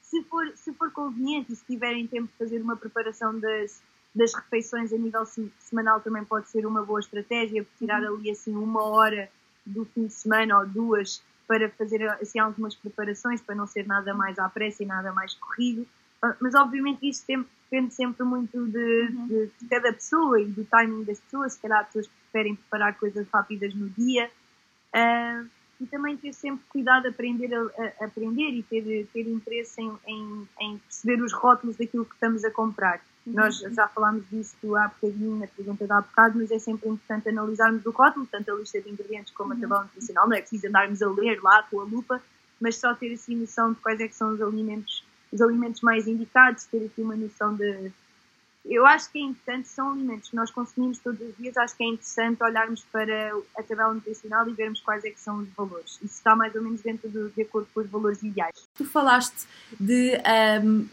[0.00, 3.82] se for, se for conveniente e se tiverem tempo de fazer uma preparação das,
[4.14, 5.24] das refeições a nível
[5.58, 8.16] semanal também pode ser uma boa estratégia, tirar uhum.
[8.16, 9.28] ali assim uma hora
[9.66, 14.14] do fim de semana ou duas para fazer assim algumas preparações para não ser nada
[14.14, 15.86] mais à pressa e nada mais corrido.
[16.22, 17.24] Ah, mas obviamente isso
[17.74, 19.26] depende sempre muito de, uhum.
[19.26, 21.54] de, de, cada pessoa e do timing das pessoas.
[21.54, 24.30] Se calhar há pessoas que preferem preparar coisas rápidas no dia.
[24.94, 25.48] Uh,
[25.80, 27.60] e também ter sempre cuidado, aprender a,
[28.00, 32.44] a aprender e ter, ter interesse em, em, em, perceber os rótulos daquilo que estamos
[32.44, 33.00] a comprar.
[33.26, 33.32] Uhum.
[33.34, 37.28] Nós já falámos disso há bocadinho na pergunta da há bocado, mas é sempre importante
[37.28, 39.62] analisarmos o rótulo, tanto a lista de ingredientes como a uhum.
[39.62, 40.28] tabela nutricional.
[40.28, 42.22] Não é preciso andarmos a ler lá com a lupa,
[42.60, 45.03] mas só ter assim noção de quais é que são os alimentos,
[45.34, 47.92] os alimentos mais indicados, ter aqui uma noção de
[48.64, 51.84] eu acho que é importante, são alimentos que nós consumimos todos os dias, acho que
[51.84, 55.98] é interessante olharmos para a tabela nutricional e vermos quais é que são os valores.
[56.02, 58.54] Isso está mais ou menos dentro do, de acordo com os valores ideais.
[58.74, 59.46] Tu falaste
[59.78, 60.18] de
[60.64, 60.88] um,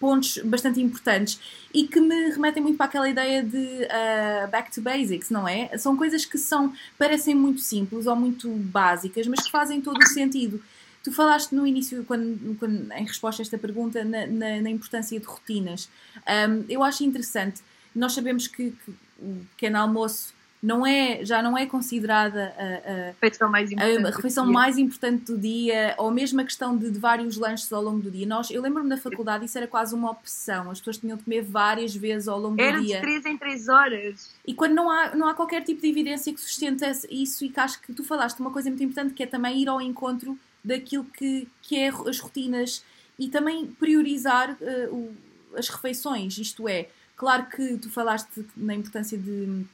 [0.00, 1.38] pontos bastante importantes
[1.74, 5.76] e que me remetem muito para aquela ideia de uh, back to basics, não é?
[5.76, 10.06] São coisas que são, parecem muito simples ou muito básicas, mas que fazem todo o
[10.06, 10.62] sentido.
[11.04, 15.20] Tu falaste no início, quando, quando em resposta a esta pergunta, na, na, na importância
[15.20, 15.88] de rotinas.
[16.26, 17.62] Um, eu acho interessante.
[17.94, 23.06] Nós sabemos que, que o pequeno almoço não é, já não é considerada a, a,
[23.20, 26.98] refeição, mais importante, a, refeição mais importante do dia, ou mesmo a questão de, de,
[26.98, 28.26] vários lanches ao longo do dia.
[28.26, 30.70] Nós, eu lembro-me na faculdade, isso era quase uma opção.
[30.70, 32.96] As pessoas tinham de comer várias vezes ao longo era do dia.
[32.96, 34.30] Era de 3 em 3 horas.
[34.46, 37.60] E quando não há, não há qualquer tipo de evidência que sustente isso, e que
[37.60, 41.04] acho que tu falaste uma coisa muito importante, que é também ir ao encontro daquilo
[41.04, 42.82] que, que é as rotinas
[43.18, 45.16] e também priorizar uh, o,
[45.56, 46.38] as refeições.
[46.38, 49.64] Isto é, claro que tu falaste na importância de,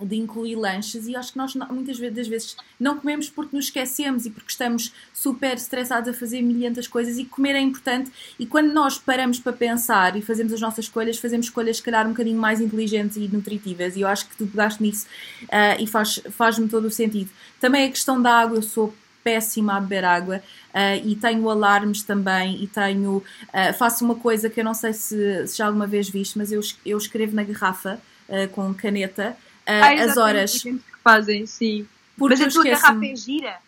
[0.00, 4.24] de incluir lanches e acho que nós muitas vezes, vezes não comemos porque nos esquecemos
[4.24, 8.72] e porque estamos super estressados a fazer milhentas coisas e comer é importante e quando
[8.72, 12.38] nós paramos para pensar e fazemos as nossas escolhas, fazemos escolhas se calhar um bocadinho
[12.38, 15.06] mais inteligentes e nutritivas e eu acho que tu pegaste nisso
[15.42, 17.30] uh, e faz, faz-me todo o sentido.
[17.60, 20.42] Também a questão da água, eu sou péssima a beber água
[20.74, 24.92] uh, e tenho alarmes também e tenho uh, faço uma coisa que eu não sei
[24.92, 29.36] se, se já alguma vez viste, mas eu, eu escrevo na garrafa uh, com caneta
[29.64, 31.86] ah, as horas que fazem, sim.
[32.18, 33.58] Porque mas a tua garrafa é gira?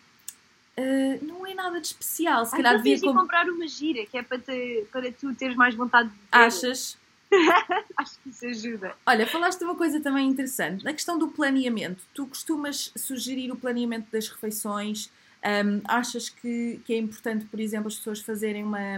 [1.21, 3.17] não é nada de especial, se ah, calhar então devia comp...
[3.17, 6.47] comprar uma gira, que é para, te, para tu teres mais vontade de beber.
[6.47, 6.97] Achas?
[7.97, 8.95] Acho que isso ajuda.
[9.05, 10.83] Olha, falaste de uma coisa também interessante.
[10.83, 15.09] Na questão do planeamento, tu costumas sugerir o planeamento das refeições
[15.45, 18.97] um, achas que, que é importante, por exemplo, as pessoas fazerem uma,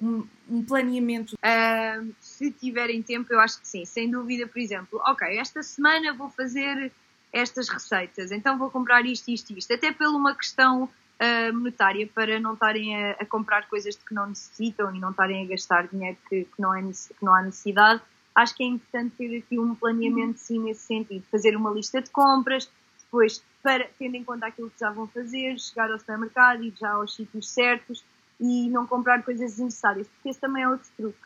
[0.00, 1.36] um, um planeamento?
[1.44, 4.46] Um, se tiverem tempo, eu acho que sim, sem dúvida.
[4.46, 6.90] Por exemplo, ok, esta semana vou fazer
[7.32, 12.06] estas receitas, então vou comprar isto, isto e isto, até por uma questão uh, monetária,
[12.06, 15.88] para não estarem a, a, comprar coisas que não necessitam e não estarem a gastar
[15.88, 18.00] dinheiro que, que, não, é, que não há necessidade.
[18.34, 21.24] Acho que é importante ter aqui um planeamento, sim, nesse sentido.
[21.30, 22.70] Fazer uma lista de compras,
[23.04, 26.90] depois para, tendo em conta aquilo que já vão fazer, chegar ao supermercado e já
[26.90, 28.04] aos sítios certos
[28.38, 31.18] e não comprar coisas desnecessárias, porque esse também é outro truque.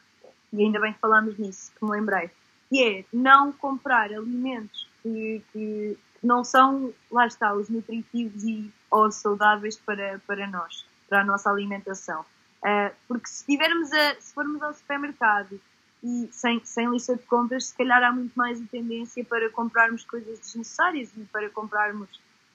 [0.52, 2.30] E ainda bem que falamos nisso, que me lembrei.
[2.70, 8.70] E é não comprar alimentos que, que, que não são, lá está, os nutritivos e
[8.88, 12.24] ou saudáveis para, para nós, para a nossa alimentação.
[12.62, 15.60] Uh, porque se, tivermos a, se formos ao supermercado
[16.04, 20.04] e sem, sem lista de compras, se calhar há muito mais a tendência para comprarmos
[20.04, 22.08] coisas desnecessárias e para comprarmos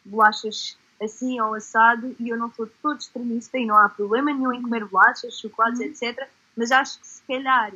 [0.06, 4.54] bolachas assim ou assado, e eu não sou todo extremista e não há problema nenhum
[4.54, 5.88] em comer bolachas, chocolates, uhum.
[5.88, 6.28] etc.
[6.56, 7.72] Mas acho que se calhar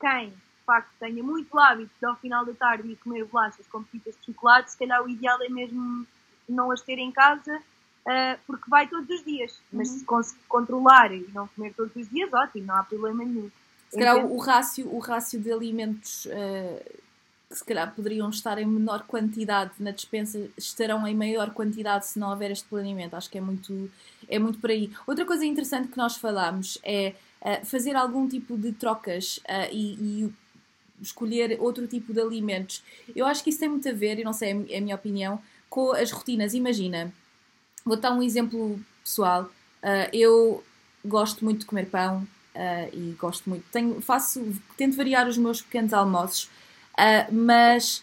[0.00, 3.82] quem de facto tenha muito hábito de ao final da tarde ir comer bolachas com
[3.82, 6.06] pepitas de chocolate, se calhar o ideal é mesmo
[6.48, 9.58] não as ter em casa, uh, porque vai todos os dias.
[9.72, 9.98] Mas uhum.
[9.98, 13.50] se conseguir controlar e não comer todos os dias, ótimo, não há problema nenhum.
[13.90, 17.00] Se calhar o rácio, o rácio de alimentos uh,
[17.50, 22.16] que se calhar poderiam estar em menor quantidade na dispensa estarão em maior quantidade se
[22.16, 23.16] não houver este planeamento.
[23.16, 23.90] Acho que é muito,
[24.28, 24.92] é muito por aí.
[25.04, 29.94] Outra coisa interessante que nós falámos é uh, fazer algum tipo de trocas uh, e,
[29.94, 30.32] e,
[31.02, 32.84] escolher outro tipo de alimentos.
[33.16, 35.42] Eu acho que isso tem muito a ver, e não sei, é a minha opinião,
[35.68, 36.54] com as rotinas.
[36.54, 37.12] Imagina,
[37.84, 39.50] vou dar um exemplo pessoal.
[39.82, 40.62] Uh, eu
[41.04, 42.26] gosto muito de comer pão
[42.92, 43.64] e gosto muito.
[43.72, 46.50] Tenho, faço, tento variar os meus pequenos almoços.
[47.00, 48.02] Uh, mas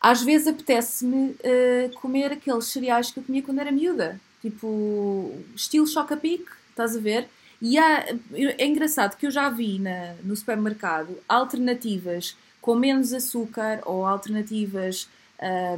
[0.00, 5.86] às vezes apetece-me uh, comer aqueles cereais que eu comia quando era miúda, tipo estilo
[5.86, 7.28] choca-pique, estás a ver?
[7.60, 13.80] E há, é engraçado que eu já vi na, no supermercado alternativas com menos açúcar
[13.84, 15.08] ou alternativas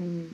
[0.01, 0.27] um,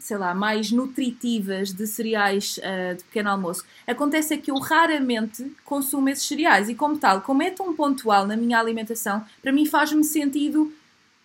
[0.00, 3.64] sei lá, mais nutritivas de cereais uh, de pequeno almoço.
[3.86, 8.26] Acontece é que eu raramente consumo esses cereais e, como tal, como é tão pontual
[8.26, 10.72] na minha alimentação, para mim faz-me sentido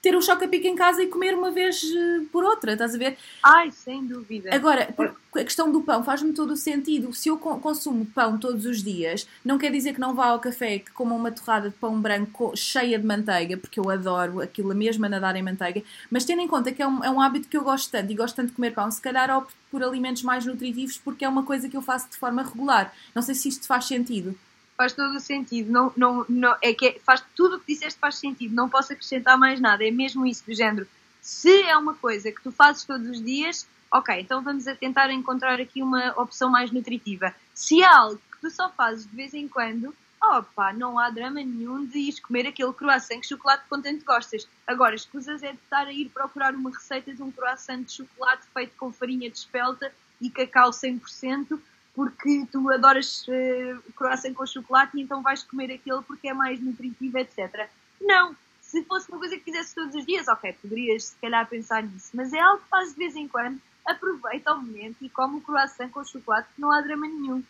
[0.06, 2.94] ter um choque a pico em casa e comer uma vez eh, por outra, estás
[2.94, 3.18] a ver?
[3.42, 4.54] Ai, sem dúvida.
[4.54, 4.94] Agora,
[5.34, 7.12] a questão do pão faz-me todo o sentido.
[7.12, 10.78] Se eu consumo pão todos os dias, não quer dizer que não vá ao café
[10.78, 15.04] que coma uma torrada de pão branco cheia de manteiga, porque eu adoro aquilo mesmo
[15.08, 17.58] a nadar em manteiga, mas tendo em conta que é um, é um hábito que
[17.58, 20.46] eu gosto tanto e gosto tanto de comer pão, se calhar opto por alimentos mais
[20.46, 22.94] nutritivos porque é uma coisa que eu faço de forma regular.
[23.16, 24.38] Não sei se isto faz sentido
[24.78, 25.72] faz todo o sentido.
[25.72, 28.94] Não, não, não, é que é, faz, tudo o que disseste faz sentido, não posso
[28.94, 29.86] acrescentar mais nada.
[29.86, 30.88] É mesmo isso, do género.
[31.22, 35.10] Se é uma coisa que tu fazes todos os dias, ok, então vamos a tentar
[35.12, 37.34] encontrar aqui uma opção mais nutritiva.
[37.54, 41.42] Se é algo que tu só fazes de vez em quando, opa, não há drama
[41.42, 44.48] nenhum de ir comer aquele croissant que chocolate contente gostas.
[44.68, 48.44] Agora, escusas é de estar a ir procurar uma receita de um croissant de chocolate
[48.54, 51.60] feito com farinha de espelta e cacau 100%,
[51.96, 56.60] porque tu adoras uh, croissant com chocolate e então vais comer aquele porque é mais
[56.60, 57.70] nutritivo, etc.
[58.02, 58.36] Não!
[58.62, 62.10] Se fosse uma coisa que fizesse todos os dias, ok, poderias se calhar pensar nisso,
[62.14, 65.42] mas é algo que fazes de vez em quando, aproveita o momento e come o
[65.42, 67.42] croissant com chocolate, que não há drama nenhum.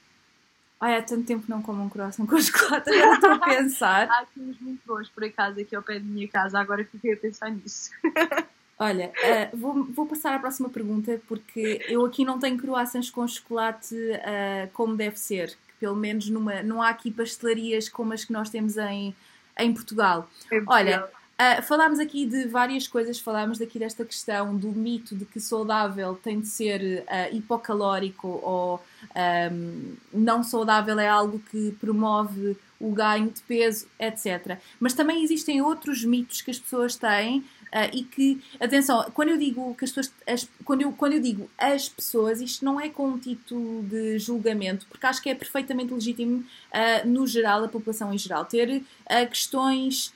[0.79, 4.09] Ai, há tanto tempo não como um croissant com chocolate, agora estou a pensar.
[4.09, 7.13] há aqui uns muito bons por acaso aqui ao pé da minha casa, agora fiquei
[7.13, 7.89] a pensar nisso.
[8.77, 13.25] Olha, uh, vou, vou passar à próxima pergunta porque eu aqui não tenho croissants com
[13.25, 15.49] chocolate uh, como deve ser.
[15.49, 19.15] Que pelo menos numa, não há aqui pastelarias como as que nós temos em,
[19.57, 20.29] em Portugal.
[20.51, 23.17] É Olha, uh, falámos aqui de várias coisas.
[23.17, 29.19] Falámos aqui desta questão do mito de que saudável tem de ser hipocalórico ou um,
[29.19, 34.57] ehm, não saudável é algo que promove o ganho de peso, etc.
[34.81, 39.37] Mas também existem outros mitos que as pessoas têm Uh, e que, atenção, quando eu
[39.37, 42.87] digo que as pessoas, as, quando, eu, quando eu digo as pessoas, isto não é
[42.87, 47.67] com um título de julgamento, porque acho que é perfeitamente legítimo, uh, no geral, a
[47.67, 50.13] população em geral, ter uh, questões,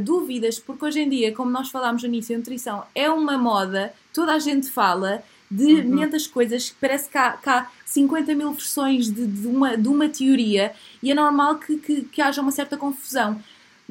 [0.00, 3.94] dúvidas, porque hoje em dia, como nós falámos no início, a nutrição é uma moda,
[4.12, 5.94] toda a gente fala de uhum.
[5.96, 10.08] muitas coisas, parece que há, que há 50 mil versões de, de, uma, de uma
[10.08, 13.42] teoria e é normal que, que, que haja uma certa confusão.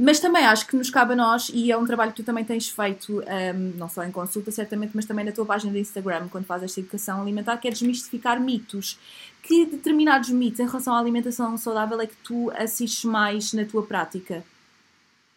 [0.02, 2.46] Mas também acho que nos cabe a nós, e é um trabalho que tu também
[2.46, 6.30] tens feito, um, não só em consulta, certamente, mas também na tua página de Instagram,
[6.30, 8.98] quando fazes esta educação alimentar, que é desmistificar mitos.
[9.44, 13.86] Que determinados mitos em relação à alimentação saudável é que tu assistes mais na tua
[13.86, 14.42] prática?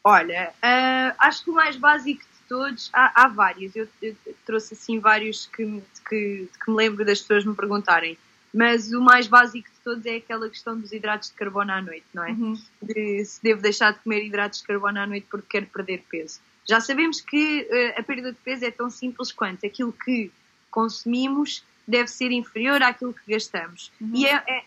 [0.04, 3.74] Olha, uh, acho que o mais básico de todos, há, há vários.
[3.74, 4.14] Eu, eu,
[4.46, 8.16] trouxe assim vários que, que, que me lembro das pessoas me perguntarem
[8.52, 12.24] mas o mais básico todos é aquela questão dos hidratos de carbono à noite, não
[12.24, 12.30] é?
[12.32, 12.54] Uhum.
[12.82, 16.40] De se devo deixar de comer hidratos de carbono à noite porque quero perder peso.
[16.68, 20.30] Já sabemos que uh, a perda de peso é tão simples quanto aquilo que
[20.70, 23.92] consumimos deve ser inferior àquilo que gastamos.
[24.00, 24.12] Uhum.
[24.14, 24.64] E é, é,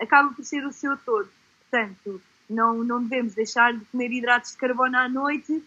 [0.00, 1.28] acaba por ser o seu todo.
[1.70, 5.62] Portanto, não, não devemos deixar de comer hidratos de carbono à noite.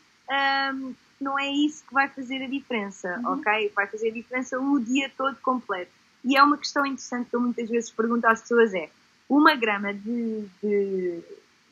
[0.75, 3.34] Um, não é isso que vai fazer a diferença, uhum.
[3.34, 3.71] ok?
[3.75, 5.91] Vai fazer a diferença o dia todo completo.
[6.23, 8.89] E é uma questão interessante que eu muitas vezes pergunto às pessoas é,
[9.27, 11.23] uma grama de, de,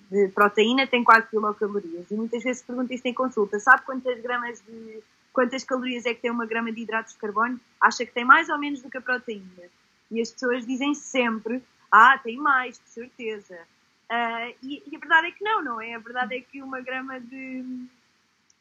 [0.09, 4.61] de proteína tem 4 quilocalorias e muitas vezes pergunto isto em consulta, sabe quantas gramas
[4.61, 7.59] de quantas calorias é que tem uma grama de hidratos de carbono?
[7.79, 9.69] Acha que tem mais ou menos do que a proteína?
[10.11, 13.55] E as pessoas dizem sempre, ah, tem mais, de certeza.
[14.09, 15.93] Uh, e, e, a verdade é que não, não é?
[15.93, 17.63] A verdade é que uma grama de,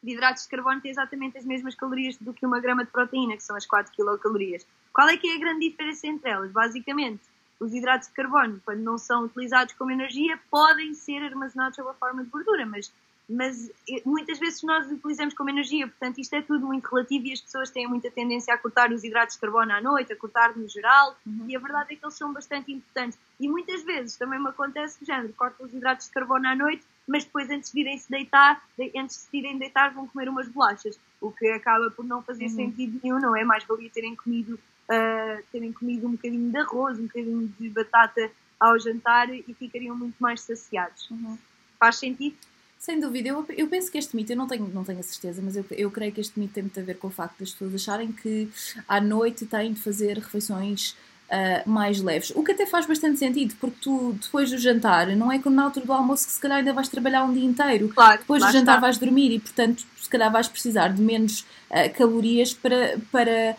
[0.03, 3.35] de hidratos de carbono tem exatamente as mesmas calorias do que uma grama de proteína,
[3.35, 4.65] que são as 4 quilocalorias.
[4.93, 6.51] Qual é que é a grande diferença entre elas?
[6.51, 7.21] Basicamente,
[7.59, 11.93] os hidratos de carbono, quando não são utilizados como energia, podem ser armazenados sob a
[11.93, 12.91] forma de gordura, mas,
[13.27, 17.33] mas eh, muitas vezes nós utilizamos como energia, portanto isto é tudo muito relativo e
[17.33, 20.55] as pessoas têm muita tendência a cortar os hidratos de carbono à noite, a cortar
[20.55, 21.45] no geral, uhum.
[21.49, 23.19] e a verdade é que eles são bastante importantes.
[23.39, 26.83] E muitas vezes também me acontece o género, cortam os hidratos de carbono à noite,
[27.05, 28.63] mas depois antes de irem se deitar,
[28.95, 32.55] antes de irem deitar vão comer umas bolachas, o que acaba por não fazer uhum.
[32.55, 33.43] sentido nenhum, não é?
[33.43, 34.57] Mais valia terem comido
[34.89, 39.95] uh, terem comido um bocadinho de arroz, um bocadinho de batata ao jantar e ficariam
[39.95, 41.09] muito mais saciados.
[41.09, 41.37] Uhum.
[41.79, 42.35] Faz sentido?
[42.77, 45.41] Sem dúvida, eu, eu penso que este mito, eu não tenho, não tenho a certeza,
[45.43, 47.51] mas eu, eu creio que este mito tem muito a ver com o facto das
[47.51, 48.49] pessoas acharem que
[48.87, 50.95] à noite têm de fazer refeições
[51.29, 52.31] uh, mais leves.
[52.31, 55.63] O que até faz bastante sentido, porque tu, depois do jantar, não é como na
[55.63, 57.89] altura do almoço que se calhar ainda vais trabalhar um dia inteiro.
[57.89, 58.79] Claro, depois do jantar está.
[58.79, 62.97] vais dormir e, portanto, se calhar vais precisar de menos uh, calorias para.
[63.11, 63.57] para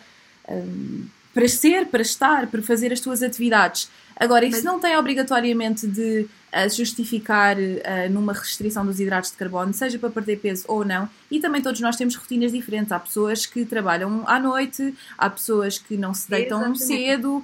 [0.49, 3.89] um, para ser, para estar, para fazer as tuas atividades.
[4.21, 4.63] Agora, isso Mas...
[4.63, 10.09] não tem obrigatoriamente de uh, justificar uh, numa restrição dos hidratos de carbono, seja para
[10.09, 11.09] perder peso ou não.
[11.29, 12.91] E também todos nós temos rotinas diferentes.
[12.91, 16.83] Há pessoas que trabalham à noite, há pessoas que não se deitam Exatamente.
[16.83, 17.43] cedo, uh,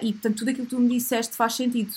[0.00, 1.92] e portanto tudo aquilo que tu me disseste faz sentido.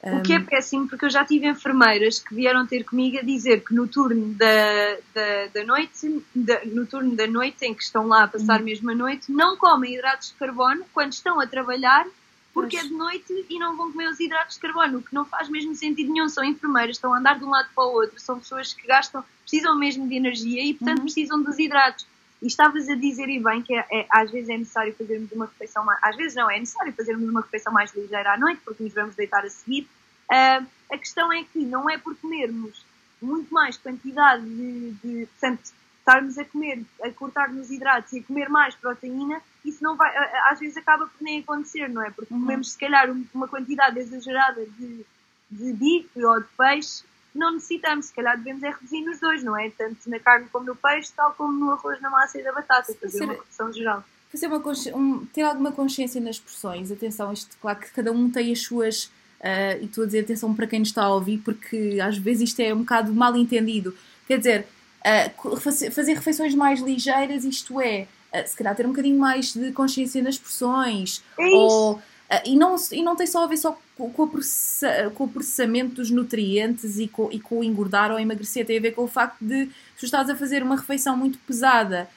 [0.00, 3.64] O que é péssimo, porque eu já tive enfermeiras que vieram ter comigo a dizer
[3.64, 8.06] que no turno da, da, da noite, da, no turno da noite, em que estão
[8.06, 8.64] lá a passar uhum.
[8.64, 12.06] mesmo a noite, não comem hidratos de carbono quando estão a trabalhar,
[12.54, 12.86] porque pois.
[12.86, 15.48] é de noite e não vão comer os hidratos de carbono, o que não faz
[15.48, 16.28] mesmo sentido nenhum.
[16.28, 19.24] São enfermeiras, estão a andar de um lado para o outro, são pessoas que gastam,
[19.42, 21.04] precisam mesmo de energia e, portanto, uhum.
[21.04, 22.06] precisam dos hidratos.
[22.40, 25.46] E estavas a dizer, e bem, que é, é, às vezes é necessário fazermos uma
[25.46, 25.98] refeição mais.
[26.02, 29.16] Às vezes não, é necessário fazermos uma refeição mais ligeira à noite, porque nos vamos
[29.16, 29.88] deitar a seguir.
[30.30, 32.84] Uh, a questão é que não é por comermos
[33.20, 34.92] muito mais quantidade de.
[35.02, 39.82] de portanto, estarmos a comer, a cortar nos hidratos e a comer mais proteína, isso
[39.82, 40.10] não vai.
[40.50, 42.10] Às vezes acaba por nem acontecer, não é?
[42.10, 42.40] Porque uhum.
[42.40, 45.04] comemos, se calhar, uma quantidade exagerada de,
[45.50, 47.02] de bife ou de peixe
[47.38, 49.70] não necessitamos, se calhar devemos é reduzir nos dois, não é?
[49.70, 52.92] Tanto na carne como no peixe, tal como no arroz, na massa e na batata,
[52.94, 54.04] fazer uma redução geral.
[54.30, 54.62] Fazer uma
[54.94, 59.04] um, ter alguma consciência nas porções, atenção, isto, claro que cada um tem as suas,
[59.04, 62.50] uh, e estou a dizer atenção para quem nos está a ouvir, porque às vezes
[62.50, 63.94] isto é um bocado mal entendido.
[64.26, 64.66] Quer dizer,
[65.06, 65.56] uh,
[65.90, 70.20] fazer refeições mais ligeiras, isto é, uh, se calhar ter um bocadinho mais de consciência
[70.22, 72.02] nas porções, é ou
[72.44, 76.98] e, não, e não tem só a ver só com, com, o processamento dos nutrientes
[76.98, 80.04] e com, e com engordar ou emagrecer, tem a ver com o facto de se
[80.04, 82.08] estás a fazer uma refeição muito pesada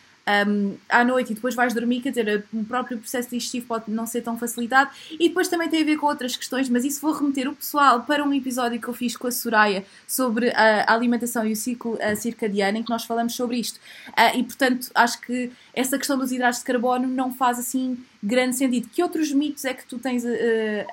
[0.47, 4.05] um, à noite e depois vais dormir, quer dizer, o próprio processo digestivo pode não
[4.05, 7.13] ser tão facilitado e depois também tem a ver com outras questões, mas isso vou
[7.13, 11.45] remeter o pessoal para um episódio que eu fiz com a Soraya sobre a alimentação
[11.45, 13.78] e o ciclo circadiano em que nós falamos sobre isto
[14.09, 18.55] uh, e portanto acho que essa questão dos hidratos de carbono não faz assim grande
[18.55, 18.89] sentido.
[18.89, 20.28] Que outros mitos é que tu tens uh,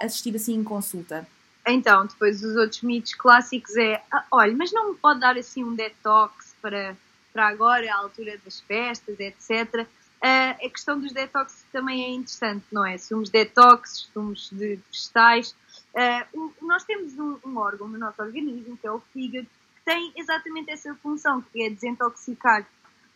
[0.01, 1.27] assistido assim em consulta?
[1.67, 5.63] Então, depois os outros mitos clássicos é, ah, olha, mas não me pode dar assim
[5.63, 6.97] um detox para
[7.39, 9.87] para agora, à altura das festas, etc.
[10.21, 12.99] Uh, a questão dos detox também é interessante, não é?
[12.99, 15.55] Sumos detox, sumos de vegetais.
[15.95, 20.13] Uh, nós temos um, um, órgão no nosso organismo, que é o fígado, que tem
[20.17, 22.67] exatamente essa função, que é desintoxicar.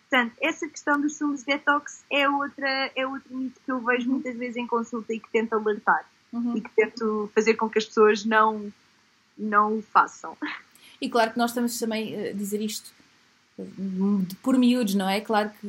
[0.09, 4.07] Portanto, essa questão dos sumos de detox é, outra, é outro mito que eu vejo
[4.07, 4.13] uhum.
[4.15, 6.09] muitas vezes em consulta e que tento alertar.
[6.33, 6.57] Uhum.
[6.57, 8.73] E que tento fazer com que as pessoas não,
[9.37, 10.37] não o façam.
[11.01, 13.02] E claro que nós estamos também a dizer isto
[14.43, 15.21] por miúdos, não é?
[15.21, 15.67] Claro que,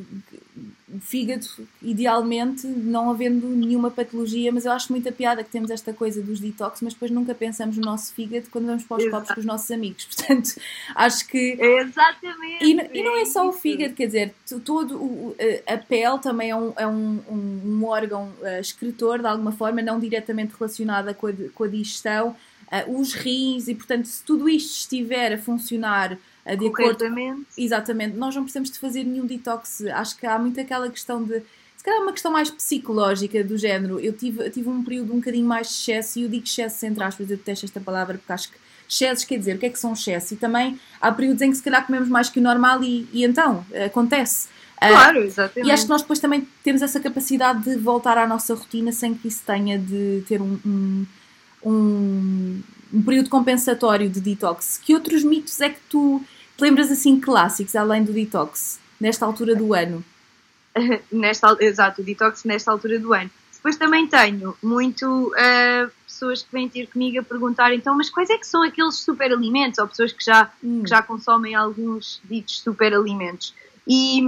[0.94, 1.46] o fígado,
[1.82, 6.38] idealmente, não havendo nenhuma patologia, mas eu acho muita piada que temos esta coisa dos
[6.40, 9.16] detox, mas depois nunca pensamos no nosso fígado quando vamos para os Exato.
[9.16, 10.04] copos com os nossos amigos.
[10.14, 10.54] Portanto,
[10.94, 11.58] acho que.
[11.60, 12.64] Exatamente!
[12.64, 16.56] E, e não é só o fígado, quer dizer, todo o, a pele também é
[16.56, 21.32] um, é um, um, órgão uh, excretor, de alguma forma, não diretamente relacionada com a,
[21.54, 22.36] com a digestão,
[22.70, 26.16] uh, os rins, e portanto, se tudo isto estiver a funcionar
[26.56, 26.90] de acordo.
[27.56, 28.16] Exatamente.
[28.16, 29.82] Nós não precisamos de fazer nenhum detox.
[29.86, 31.42] Acho que há muito aquela questão de.
[31.76, 33.98] Se calhar é uma questão mais psicológica do género.
[34.00, 36.86] Eu tive, eu tive um período um bocadinho mais de excesso, e eu digo excesso
[36.86, 38.56] entre aspas, eu detesto esta palavra porque acho que
[38.88, 40.32] excessos quer dizer o que é que são excessos.
[40.32, 43.24] E também há períodos em que se calhar comemos mais que o normal e, e
[43.24, 44.48] então acontece.
[44.80, 45.66] Ah, claro, exatamente.
[45.66, 48.92] Uh, e acho que nós depois também temos essa capacidade de voltar à nossa rotina
[48.92, 51.06] sem que isso tenha de ter um, um,
[51.64, 54.78] um, um período compensatório de detox.
[54.82, 56.22] Que outros mitos é que tu
[56.60, 60.04] lembras assim clássicos, além do detox, nesta altura do ano?
[61.10, 63.30] nesta, exato, o detox nesta altura do ano.
[63.54, 68.28] Depois também tenho muito uh, pessoas que vêm ter comigo a perguntar então, mas quais
[68.28, 69.78] é que são aqueles superalimentos?
[69.78, 70.82] Ou pessoas que já, hum.
[70.82, 73.54] que já consomem alguns ditos superalimentos.
[73.86, 74.20] E,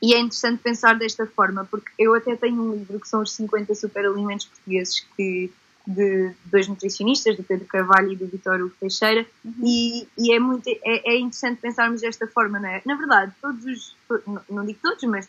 [0.00, 3.32] e é interessante pensar desta forma, porque eu até tenho um livro que são os
[3.32, 5.50] 50 superalimentos portugueses que
[5.86, 9.54] de dois nutricionistas, do Pedro Carvalho e do Vitório Teixeira, uhum.
[9.62, 12.80] e, e, é muito é, é, interessante pensarmos desta forma, não é?
[12.86, 13.96] Na verdade, todos os,
[14.48, 15.28] não digo todos, mas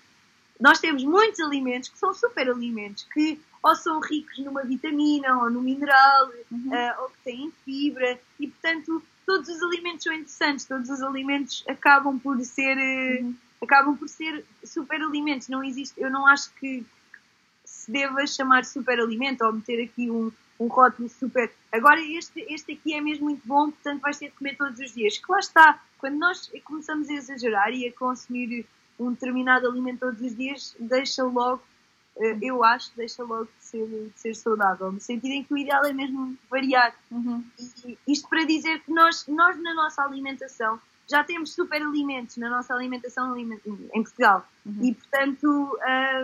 [0.60, 5.50] nós temos muitos alimentos que são super alimentos, que ou são ricos numa vitamina ou
[5.50, 6.70] no mineral, uhum.
[6.70, 11.64] uh, ou que têm fibra, e portanto todos os alimentos são interessantes, todos os alimentos
[11.68, 13.36] acabam por ser uhum.
[13.62, 15.50] acabam por ser super alimentos.
[15.50, 16.86] Não existe, eu não acho que
[17.66, 21.52] se deva chamar super alimento ou meter aqui um, um rótulo super.
[21.72, 24.94] Agora, este, este aqui é mesmo muito bom, portanto vais ter de comer todos os
[24.94, 25.18] dias.
[25.18, 28.66] Que lá está, quando nós começamos a exagerar e a consumir
[29.00, 31.62] um determinado alimento todos os dias, deixa logo,
[32.18, 35.58] eh, eu acho, deixa logo de ser, de ser saudável, no sentido em que o
[35.58, 36.96] ideal é mesmo variar.
[37.12, 37.44] Uhum.
[37.86, 42.50] E isto para dizer que nós, nós na nossa alimentação já temos super alimentos na
[42.50, 44.48] nossa alimentação em Portugal.
[44.66, 44.86] Uhum.
[44.86, 45.78] E portanto.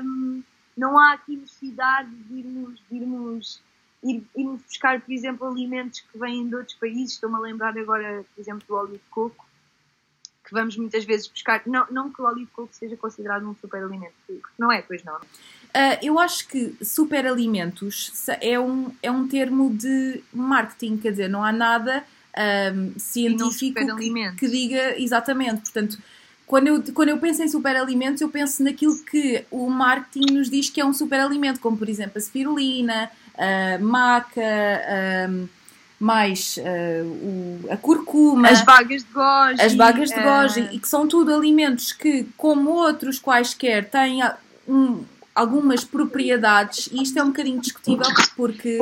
[0.04, 0.44] Um,
[0.76, 3.62] não há aqui necessidade de irmos, de irmos,
[4.04, 7.14] ir, irmos buscar, por exemplo, alimentos que vêm de outros países.
[7.14, 9.46] Estou-me a lembrar agora, por exemplo, do óleo de coco,
[10.44, 11.62] que vamos muitas vezes buscar.
[11.66, 14.14] Não, não que o óleo de coco seja considerado um superalimento,
[14.58, 15.16] não é, pois não.
[15.16, 21.44] Uh, eu acho que superalimentos é um, é um termo de marketing, quer dizer, não
[21.44, 22.04] há nada
[22.76, 25.62] um, científico que, que, diga exatamente.
[25.62, 25.98] Portanto,
[26.46, 30.70] quando eu, quando eu penso em superalimentos, eu penso naquilo que o marketing nos diz
[30.70, 33.10] que é um superalimento, como por exemplo a spirulina,
[33.42, 34.42] a maca,
[36.02, 40.74] mais uh, o, a curcuma, as bagas de goji, as bagas de goji, uh...
[40.74, 44.22] e que são tudo alimentos que, como outros quaisquer, têm
[44.68, 45.04] um,
[45.36, 48.80] algumas propriedades, e isto é um bocadinho discutível porque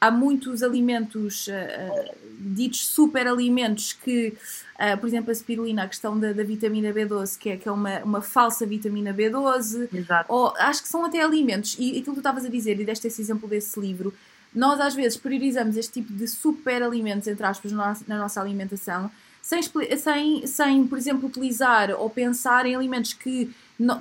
[0.00, 4.34] há muitos alimentos uh, ditos superalimentos que,
[4.74, 7.72] uh, por exemplo, a spirulina, a questão da, da, vitamina B12, que é, que é
[7.72, 10.32] uma, uma falsa vitamina B12, Exato.
[10.32, 13.06] ou acho que são até alimentos, e aquilo que tu estavas a dizer, e deste
[13.06, 14.12] esse exemplo desse livro,
[14.54, 19.60] nós às vezes priorizamos este tipo de superalimentos, entre aspas, na, na nossa alimentação, sem,
[19.98, 23.50] sem, sem, por exemplo, utilizar ou pensar em alimentos que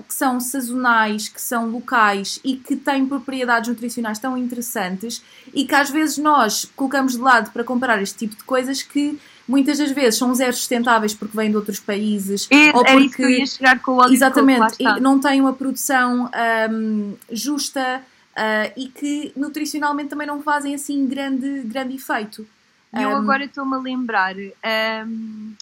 [0.07, 5.23] que são sazonais, que são locais e que têm propriedades nutricionais tão interessantes
[5.53, 9.19] e que às vezes nós colocamos de lado para comprar este tipo de coisas que
[9.47, 13.17] muitas das vezes são zero sustentáveis porque vêm de outros países é, ou porque isso
[13.19, 16.29] que chegar com o exatamente e não têm uma produção
[16.71, 18.01] um, justa
[18.31, 22.47] uh, e que nutricionalmente também não fazem assim grande grande efeito.
[22.93, 25.53] Eu um, agora estou-me a lembrar um,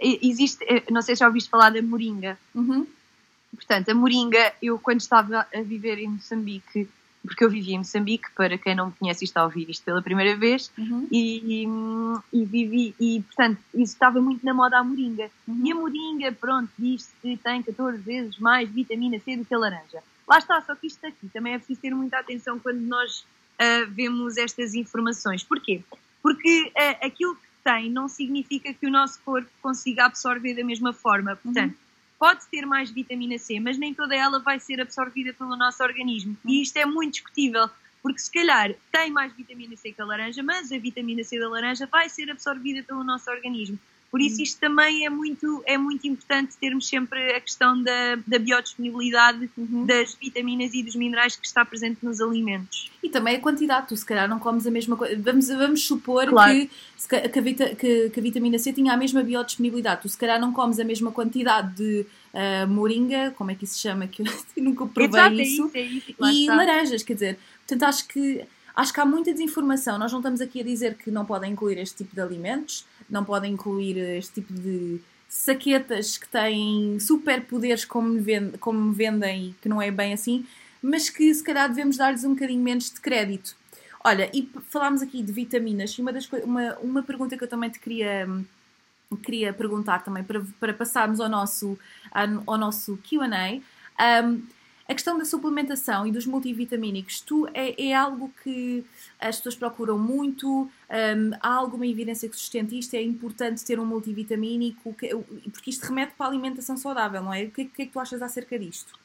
[0.00, 2.38] existe, eh, não sei se já ouviste falar da moringa.
[2.54, 2.86] Uhum.
[3.54, 6.88] Portanto, a moringa, eu quando estava a viver em Moçambique,
[7.26, 9.84] porque eu vivia em Moçambique, para quem não me conhece e está a ouvir isto
[9.84, 11.08] pela primeira vez, uhum.
[11.10, 11.66] e,
[12.32, 15.30] e, vivi, e portanto, isso estava muito na moda a moringa.
[15.46, 15.62] Uhum.
[15.64, 19.58] E a moringa, pronto, diz-se que tem 14 vezes mais vitamina C do que a
[19.58, 20.02] laranja.
[20.26, 23.90] Lá está, só que isto aqui também é preciso ter muita atenção quando nós uh,
[23.90, 25.42] vemos estas informações.
[25.42, 25.82] Porquê?
[26.22, 30.92] Porque uh, aquilo que tem não significa que o nosso corpo consiga absorver da mesma
[30.92, 31.34] forma.
[31.36, 31.87] Portanto, uhum
[32.18, 36.36] pode ter mais vitamina C, mas nem toda ela vai ser absorvida pelo nosso organismo.
[36.44, 37.68] E isto é muito discutível,
[38.02, 41.48] porque se calhar tem mais vitamina C que a laranja, mas a vitamina C da
[41.48, 43.78] laranja vai ser absorvida pelo nosso organismo.
[44.10, 48.38] Por isso, isto também é muito, é muito importante termos sempre a questão da, da
[48.38, 49.84] biodisponibilidade uhum.
[49.84, 52.90] das vitaminas e dos minerais que está presente nos alimentos.
[53.02, 55.14] E também a quantidade, tu se calhar não comes a mesma coisa.
[55.20, 56.52] Vamos, vamos supor claro.
[56.54, 60.16] que, que, a vita, que, que, a vitamina C tinha a mesma biodisponibilidade, tu se
[60.16, 64.06] calhar não comes a mesma quantidade de uh, moringa, como é que isso se chama?
[64.06, 64.26] Que eu
[64.64, 65.70] nunca provei Exato, isso.
[65.74, 66.24] É isso, é isso.
[66.24, 66.54] E está.
[66.54, 68.42] laranjas, quer dizer, portanto acho que
[68.74, 69.98] acho que há muita desinformação.
[69.98, 73.24] Nós não estamos aqui a dizer que não podem incluir este tipo de alimentos não
[73.24, 79.80] podem incluir este tipo de saquetas que têm superpoderes como, vend como vendem que não
[79.80, 80.46] é bem assim,
[80.82, 83.54] mas que se calhar devemos dar-lhes um bocadinho menos de crédito.
[84.04, 87.68] Olha, e falámos aqui de vitaminas, e uma, das uma, uma pergunta que eu também
[87.68, 88.28] te queria,
[89.22, 91.78] queria perguntar também, para, para passarmos ao nosso,
[92.46, 93.60] ao nosso Q&A,
[94.24, 94.42] um,
[94.88, 98.82] a questão da suplementação e dos multivitamínicos, tu, é, é algo que
[99.20, 100.48] as pessoas procuram muito?
[100.48, 102.94] Um, há alguma evidência que sustente isto?
[102.94, 104.94] É importante ter um multivitamínico?
[105.52, 107.44] Porque isto remete para a alimentação saudável, não é?
[107.44, 108.98] O que, que é que tu achas acerca disto?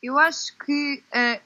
[0.00, 1.42] Eu acho que, uh,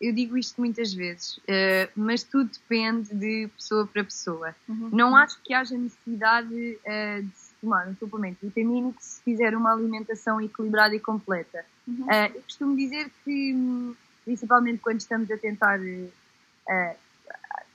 [0.00, 4.56] eu digo isto muitas vezes, uh, mas tudo depende de pessoa para pessoa.
[4.66, 4.88] Uhum.
[4.90, 10.40] Não acho que haja necessidade uh, de tomar um suplemento vitamínico se fizer uma alimentação
[10.40, 11.64] equilibrada e completa.
[11.88, 12.04] Uhum.
[12.04, 16.12] Uh, eu costumo dizer que, principalmente quando estamos a tentar uh,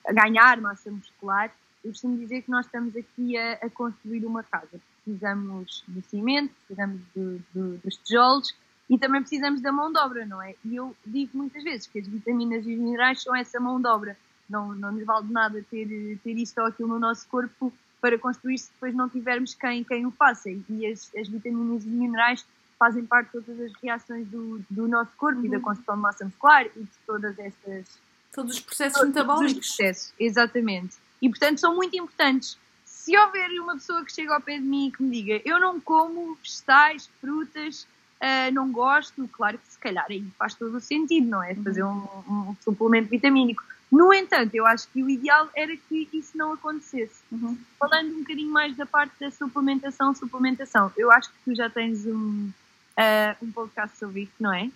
[0.08, 1.52] a ganhar massa muscular,
[1.84, 4.80] eu costumo dizer que nós estamos aqui a, a construir uma casa.
[5.04, 8.56] Precisamos do cimento, precisamos do, do, dos tijolos
[8.90, 10.56] e também precisamos da mão de obra, não é?
[10.66, 13.88] E eu digo muitas vezes que as vitaminas e os minerais são essa mão de
[13.88, 14.18] obra.
[14.50, 17.72] Não, não nos vale de nada ter, ter isto ou aquilo no nosso corpo
[18.02, 20.50] para construir se depois não tivermos quem, quem o faça.
[20.50, 22.46] E as, as vitaminas e minerais
[22.78, 25.46] fazem parte de todas as reações do, do nosso corpo uhum.
[25.46, 25.64] e da uhum.
[25.64, 28.00] construção de massa muscular e de todas estas.
[28.32, 29.54] Todos os processos todos, metabólicos.
[29.54, 30.98] Todos os processos, exatamente.
[31.22, 32.58] E portanto são muito importantes.
[32.86, 35.60] Se houver uma pessoa que chega ao pé de mim e que me diga eu
[35.60, 37.88] não como vegetais, frutas,
[38.22, 41.56] uh, não gosto, claro que se calhar aí faz todo o sentido, não é?
[41.56, 43.64] Fazer um, um suplemento vitamínico.
[43.92, 47.22] No entanto, eu acho que o ideal era que isso não acontecesse.
[47.32, 47.58] Uhum.
[47.80, 52.06] Falando um bocadinho mais da parte da suplementação, suplementação, eu acho que tu já tens
[52.06, 52.52] um,
[52.98, 54.70] uh, um podcast sobre isso, não é?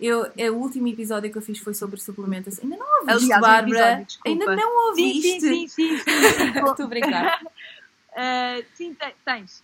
[0.00, 2.62] Eu, é, o último episódio que eu fiz foi sobre suplementação.
[2.62, 4.06] Ainda não ouviste, Aliás, Bárbara?
[4.24, 5.40] Ainda não ouviste?
[5.40, 5.98] Sim, sim, sim.
[5.98, 6.46] sim, sim.
[6.64, 7.42] Estou a brincar.
[7.42, 9.62] Uh, sim, tens.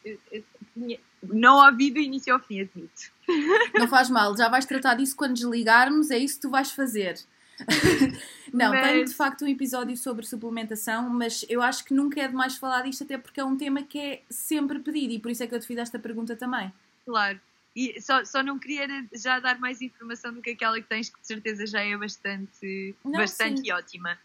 [1.23, 3.13] não ouvi do início ao fim, admito.
[3.75, 7.19] Não faz mal, já vais tratar disso quando desligarmos, é isso que tu vais fazer.
[8.53, 8.87] Não, mas...
[8.87, 12.83] tenho de facto um episódio sobre suplementação, mas eu acho que nunca é demais falar
[12.83, 15.55] disto, até porque é um tema que é sempre pedido e por isso é que
[15.55, 16.73] eu te fiz esta pergunta também.
[17.05, 17.41] Claro,
[17.77, 21.21] e só, só não queria já dar mais informação do que aquela que tens, que
[21.21, 24.19] de certeza já é bastante, não, bastante ótima.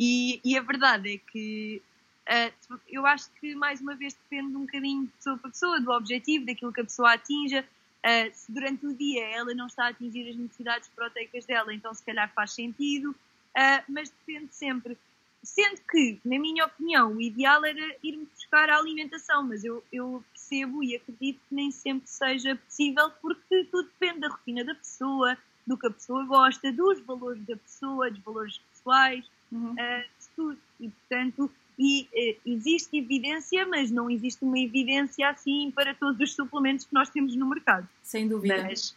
[0.00, 1.82] E, e a verdade é que
[2.26, 5.90] uh, eu acho que mais uma vez depende um bocadinho de pessoa para pessoa, do
[5.90, 7.62] objetivo, daquilo que a pessoa atinja.
[8.04, 11.94] Uh, se durante o dia ela não está a atingir as necessidades proteicas dela, então
[11.94, 14.98] se calhar faz sentido, uh, mas depende sempre.
[15.42, 20.22] Sendo que, na minha opinião, o ideal era irmos buscar a alimentação, mas eu, eu
[20.32, 25.36] percebo e acredito que nem sempre seja possível, porque tudo depende da rotina da pessoa,
[25.66, 29.72] do que a pessoa gosta, dos valores da pessoa, dos valores pessoais, uhum.
[29.72, 30.58] uh, de tudo.
[30.80, 36.34] E, portanto, e uh, existe evidência, mas não existe uma evidência assim para todos os
[36.34, 37.88] suplementos que nós temos no mercado.
[38.02, 38.62] Sem dúvida.
[38.62, 38.94] Mas...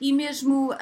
[0.00, 0.76] E mesmo, uh,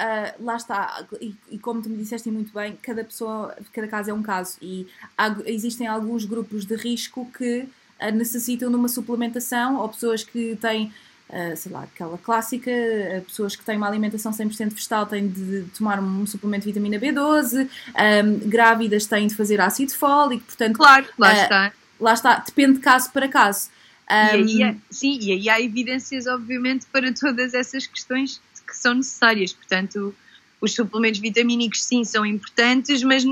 [0.44, 4.12] lá está, e, e, como tu me disseste muito bem, cada pessoa, cada caso é
[4.12, 4.59] um caso.
[4.61, 4.86] E
[5.16, 10.57] há, existem alguns grupos de risco que uh, necessitam de uma suplementação, ou pessoas que
[10.57, 10.92] têm
[11.28, 15.66] Uh, sei lá, aquela clássica, uh, pessoas que têm uma alimentação 100% vegetal têm de
[15.76, 20.76] tomar um suplemento de vitamina B12, um, grávidas têm de fazer ácido fólico, portanto...
[20.76, 21.72] Claro, lá uh, está.
[22.00, 23.68] Lá está, depende de caso para caso.
[24.10, 28.94] Um, e aí, sim, e aí há evidências, obviamente, para todas essas questões que são
[28.94, 30.14] necessárias, portanto,
[30.60, 33.24] os suplementos vitamínicos sim são importantes, mas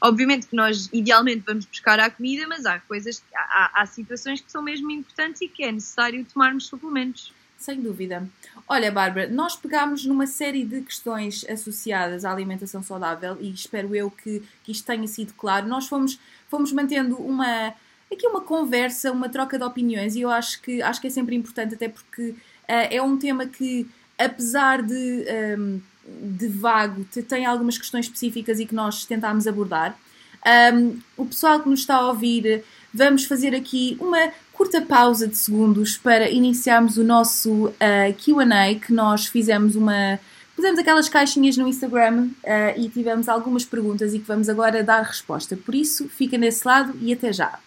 [0.00, 4.50] obviamente que nós idealmente vamos buscar a comida, mas há coisas, há, há situações que
[4.50, 7.32] são mesmo importantes e que é necessário tomarmos suplementos.
[7.58, 8.28] Sem dúvida.
[8.68, 14.10] Olha, Bárbara, nós pegámos numa série de questões associadas à alimentação saudável e espero eu
[14.10, 15.66] que, que isto tenha sido claro.
[15.66, 17.74] Nós fomos, fomos mantendo uma
[18.12, 21.34] aqui uma conversa, uma troca de opiniões e eu acho que acho que é sempre
[21.34, 22.36] importante até porque uh,
[22.68, 23.88] é um tema que
[24.18, 29.98] apesar de, um, ehm, de vago, tem algumas questões específicas e que nós tentámos abordar.
[30.44, 35.28] Um, ehm, o pessoal que nos está a ouvir, vamos fazer aqui uma curta pausa
[35.28, 40.18] de segundos para iniciarmos o nosso uh, eh, QA, que nós fizemos uma.
[40.54, 45.02] Pusemos aquelas caixinhas no Instagram uh, e tivemos algumas perguntas e que vamos agora dar
[45.02, 45.56] resposta.
[45.56, 47.58] Por isso, fica nesse lado e até já.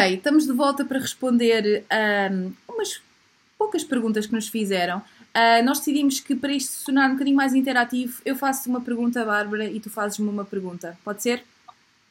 [0.00, 1.84] Ok, estamos de volta para responder
[2.32, 3.02] um, umas
[3.58, 4.98] poucas perguntas que nos fizeram.
[4.98, 8.80] Uh, nós decidimos que para isto se tornar um bocadinho mais interativo, eu faço uma
[8.80, 10.98] pergunta, Bárbara, e tu fazes-me uma pergunta.
[11.04, 11.44] Pode ser?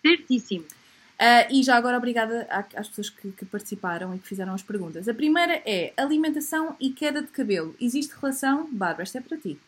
[0.04, 0.66] Certíssimo.
[0.66, 5.10] Uh, e já agora obrigada às pessoas que, que, participaram e que fizeram as perguntas.
[5.10, 7.76] A primeira é alimentação e queda de cabelo.
[7.82, 8.70] Existe relação?
[8.72, 9.60] Bárbara, esta é para ti.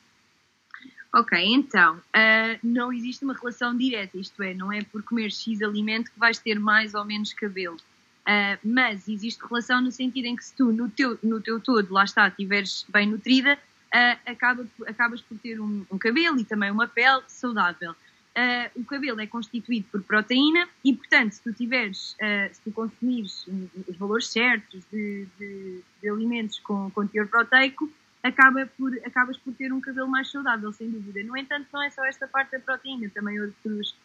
[1.13, 5.61] Ok, então, uh, não existe uma relação direta, isto é, não é por comer X
[5.63, 7.77] alimento que vais ter mais ou menos cabelo.
[8.21, 11.91] Uh, mas existe relação no sentido em que se tu, no teu, no teu todo,
[11.91, 16.69] lá está, estiveres bem nutrida, uh, acaba, acabas por ter um, um, cabelo e também
[16.69, 17.91] uma pele saudável.
[17.91, 22.15] Uh, o cabelo é constituído por proteína e, portanto, se tu tiveres,
[22.53, 23.45] se tu consumires
[23.87, 27.91] os valores certos de, de, de alimentos com, com teor proteico,
[28.23, 31.21] acaba por, acabas por ter um cabelo mais saudável, sem dúvida.
[31.23, 33.95] No entanto, não é só esta parte da proteína, também outros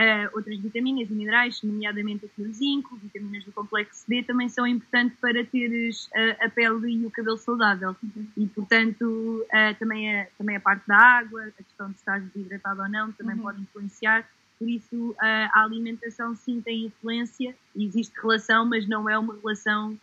[0.00, 4.66] Uh, outras vitaminas e minerais, nomeadamente aqui o zinco, vitaminas do complexo B, também são
[4.66, 7.94] importantes para teres uh, a pele e o cabelo saudável.
[8.34, 9.04] E, portanto,
[9.44, 13.12] uh, também, a, também a parte da água, a questão de estar desidratado ou não,
[13.12, 13.42] também uhum.
[13.42, 14.26] pode influenciar.
[14.58, 19.98] Por isso, a alimentação sim tem influência, existe relação, mas não é uma relação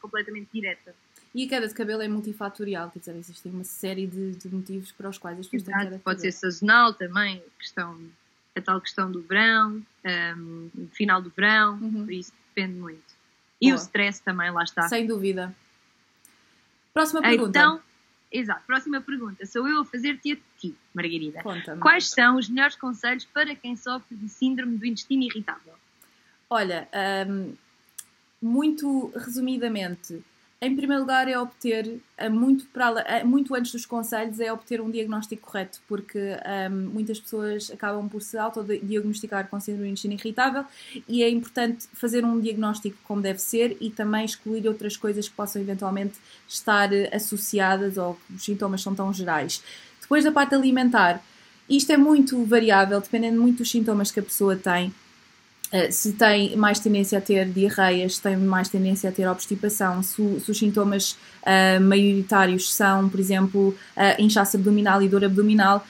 [0.00, 0.94] completamente direta.
[1.34, 4.92] E a queda de cabelo é multifatorial, quer dizer, existem uma série de, de motivos
[4.92, 6.02] para os quais as pessoas têm queda de cabelo.
[6.04, 7.98] Pode ser sazonal também, questão
[8.56, 9.82] a tal questão do verão,
[10.38, 12.04] um, final do verão, uhum.
[12.04, 13.16] por isso depende muito.
[13.60, 13.78] E Boa.
[13.78, 14.88] o stress também, lá está.
[14.88, 15.54] Sem dúvida.
[16.92, 17.50] Próxima pergunta.
[17.50, 17.80] Então,
[18.32, 19.44] exato, próxima pergunta.
[19.46, 21.42] Sou eu a fazer-te a ti, Margarida.
[21.80, 25.74] Quais são os melhores conselhos para quem sofre de síndrome do intestino irritável?
[26.48, 26.88] Olha,
[27.28, 27.54] um,
[28.40, 30.22] muito resumidamente,
[30.58, 32.00] em primeiro lugar, é obter,
[32.30, 36.18] muito, para, muito antes dos conselhos, é obter um diagnóstico correto, porque
[36.70, 40.64] um, muitas pessoas acabam por se autodiagnosticar com síndrome de intestino irritável
[41.06, 45.34] e é importante fazer um diagnóstico como deve ser e também excluir outras coisas que
[45.34, 46.14] possam eventualmente
[46.48, 49.62] estar associadas ou os sintomas são tão gerais.
[50.00, 51.22] Depois da parte alimentar,
[51.68, 54.94] isto é muito variável, dependendo muito dos sintomas que a pessoa tem.
[55.76, 60.02] Uh, se tem mais tendência a ter diarreias, se tem mais tendência a ter obstipação,
[60.02, 61.12] se, se os sintomas
[61.42, 65.86] uh, maioritários são, por exemplo, uh, inchaço abdominal e dor abdominal,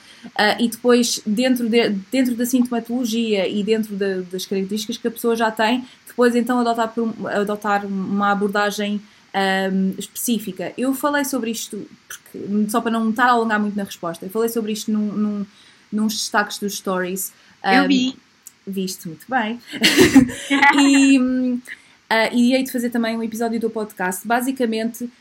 [0.59, 5.35] e depois, dentro, de, dentro da sintomatologia e dentro de, das características que a pessoa
[5.35, 6.91] já tem, depois então adotar,
[7.31, 8.99] adotar uma abordagem
[9.71, 10.73] um, específica.
[10.77, 14.29] Eu falei sobre isto, porque, só para não estar a alongar muito na resposta, eu
[14.29, 15.45] falei sobre isto num, num,
[15.91, 17.31] nos destaques dos stories.
[17.63, 18.26] Um, eu vi.
[18.67, 19.61] Viste muito bem.
[20.77, 24.27] e, uh, e hei de fazer também um episódio do podcast.
[24.27, 25.11] Basicamente, uh,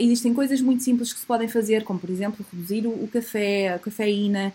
[0.00, 3.74] existem coisas muito simples que se podem fazer, como por exemplo reduzir o, o café,
[3.74, 4.52] a cafeína,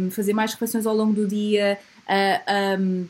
[0.00, 1.78] um, fazer mais refeições ao longo do dia.
[2.08, 3.06] Uh, um,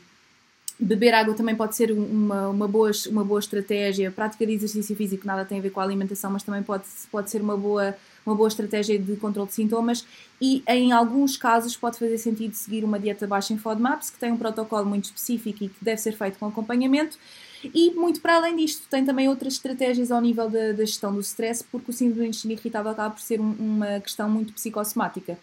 [0.77, 4.11] Beber água também pode ser uma, uma, boa, uma boa estratégia.
[4.11, 7.29] Prática de exercício físico nada tem a ver com a alimentação, mas também pode, pode
[7.29, 7.95] ser uma boa,
[8.25, 10.05] uma boa estratégia de controle de sintomas.
[10.41, 14.31] E em alguns casos pode fazer sentido seguir uma dieta baixa em FODMAPs, que tem
[14.31, 17.17] um protocolo muito específico e que deve ser feito com acompanhamento.
[17.63, 21.19] E muito para além disto, tem também outras estratégias ao nível da, da gestão do
[21.21, 25.37] stress, porque o síndrome do intestino irritável acaba por ser um, uma questão muito psicossomática.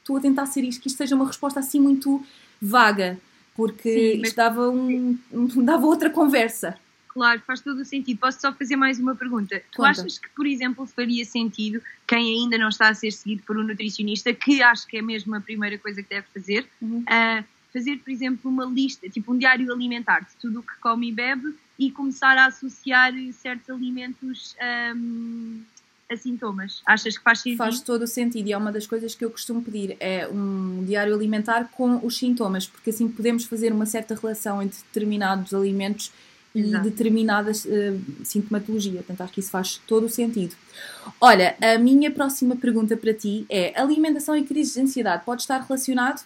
[0.00, 2.24] Estou a tentar ser isto, que isto seja uma resposta assim muito
[2.60, 3.18] vaga
[3.56, 4.28] porque Sim, mas...
[4.28, 5.18] isto dava, um,
[5.64, 6.76] dava outra conversa.
[7.16, 8.18] Claro, faz todo o sentido.
[8.18, 9.62] Posso só fazer mais uma pergunta?
[9.72, 13.56] Tu achas que, por exemplo, faria sentido quem ainda não está a ser seguido por
[13.56, 16.98] um nutricionista, que acho que é mesmo a primeira coisa que deve fazer, uhum.
[16.98, 21.08] uh, fazer, por exemplo, uma lista, tipo um diário alimentar de tudo o que come
[21.08, 24.54] e bebe e começar a associar certos alimentos
[24.94, 25.62] um,
[26.10, 26.82] a sintomas.
[26.84, 27.56] Achas que faz sentido?
[27.56, 30.84] Faz todo o sentido e é uma das coisas que eu costumo pedir, é um
[30.84, 36.12] diário alimentar com os sintomas, porque assim podemos fazer uma certa relação entre determinados alimentos
[36.56, 36.86] Exato.
[36.86, 39.02] e determinada uh, sintomatologia.
[39.02, 40.54] Portanto, acho que isso faz todo o sentido.
[41.20, 45.60] Olha, a minha próxima pergunta para ti é: alimentação e crise de ansiedade pode estar
[45.60, 46.24] relacionado?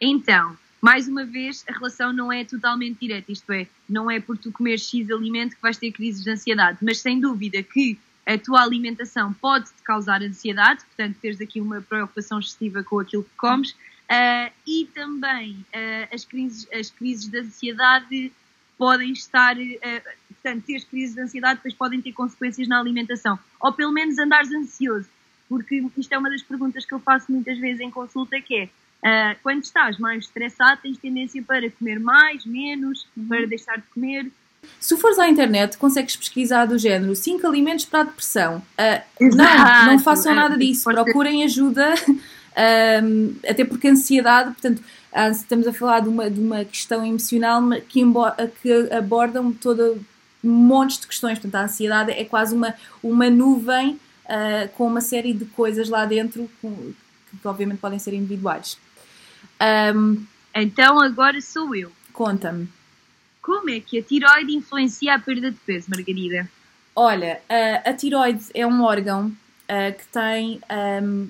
[0.00, 4.36] Então, mais uma vez, a relação não é totalmente direta, isto é, não é por
[4.36, 8.38] tu comer X alimento que vais ter crises de ansiedade, mas sem dúvida que a
[8.38, 13.36] tua alimentação pode te causar ansiedade, portanto, teres aqui uma preocupação excessiva com aquilo que
[13.36, 18.32] comes, uh, e também uh, as, crises, as crises de ansiedade
[18.82, 20.02] podem estar, uh,
[20.42, 24.50] portanto, ter crises de ansiedade depois podem ter consequências na alimentação, ou pelo menos andares
[24.52, 25.06] ansioso,
[25.48, 28.68] porque isto é uma das perguntas que eu faço muitas vezes em consulta, que é,
[29.04, 33.26] Uh, quando estás mais estressado, tens tendência para comer mais, menos, uhum.
[33.26, 34.30] para deixar de comer.
[34.78, 38.62] Se fores à internet, consegues pesquisar do género 5 alimentos para a depressão.
[38.78, 40.84] Uh, não, não façam nada disso.
[40.84, 41.92] Procurem ajuda,
[43.02, 44.80] um, até porque a ansiedade, portanto,
[45.30, 48.02] estamos a falar de uma, de uma questão emocional que,
[48.62, 50.04] que aborda todo
[50.42, 51.38] um monte de questões.
[51.38, 56.04] Portanto, a ansiedade é quase uma, uma nuvem uh, com uma série de coisas lá
[56.04, 56.92] dentro com,
[57.40, 58.78] que obviamente podem ser individuais.
[59.94, 61.92] Um, então agora sou eu.
[62.12, 62.68] Conta-me.
[63.40, 66.48] Como é que a tiroide influencia a perda de peso, Margarida?
[66.94, 70.60] Olha, a, a tiroide é um órgão uh, que tem
[71.02, 71.28] um,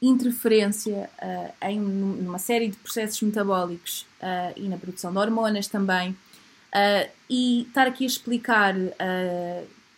[0.00, 6.16] interferência uh, em numa série de processos metabólicos uh, e na produção de hormonas também.
[7.30, 8.74] e estar aqui a explicar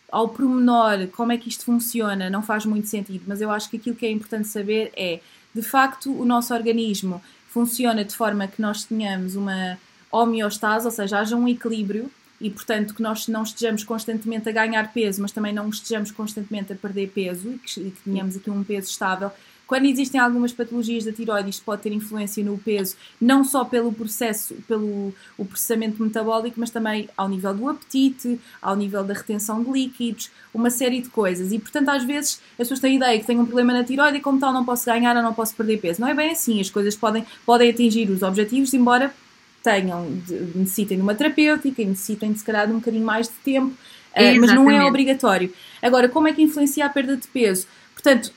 [0.09, 3.77] ao pormenor como é que isto funciona não faz muito sentido, mas eu acho que
[3.77, 5.19] aquilo que é importante saber é,
[5.53, 9.77] de facto, o nosso organismo funciona de forma que nós tenhamos uma
[10.11, 14.93] homeostase, ou seja, haja um equilíbrio e, portanto, que nós não estejamos constantemente a ganhar
[14.93, 18.49] peso, mas também não estejamos constantemente a perder peso e que, e que tenhamos aqui
[18.49, 19.31] um peso estável.
[19.69, 23.93] Quando existem algumas patologias da tiroide, isto pode ter influência no peso, não só pelo
[23.93, 29.63] processo, pelo o processamento metabólico, mas também ao nível do apetite, ao nível da retenção
[29.63, 31.51] de líquidos, uma série de coisas.
[31.51, 34.17] E, portanto, às vezes as pessoas têm a ideia que têm um problema na tiroide
[34.17, 36.01] e, como tal, não posso ganhar ou não posso perder peso.
[36.01, 36.59] Não é bem assim.
[36.59, 39.13] As coisas podem, podem atingir os objetivos, embora
[39.61, 43.27] tenham, de, necessitem de uma terapêutica e necessitem de se calhar de um bocadinho mais
[43.27, 45.53] de tempo, uh, mas não é obrigatório.
[45.79, 47.67] Agora, como é que influencia a perda de peso?
[47.93, 48.33] Portanto,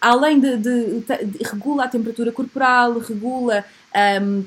[0.00, 3.64] além de, de, de regula a temperatura corporal, regula
[4.22, 4.44] um,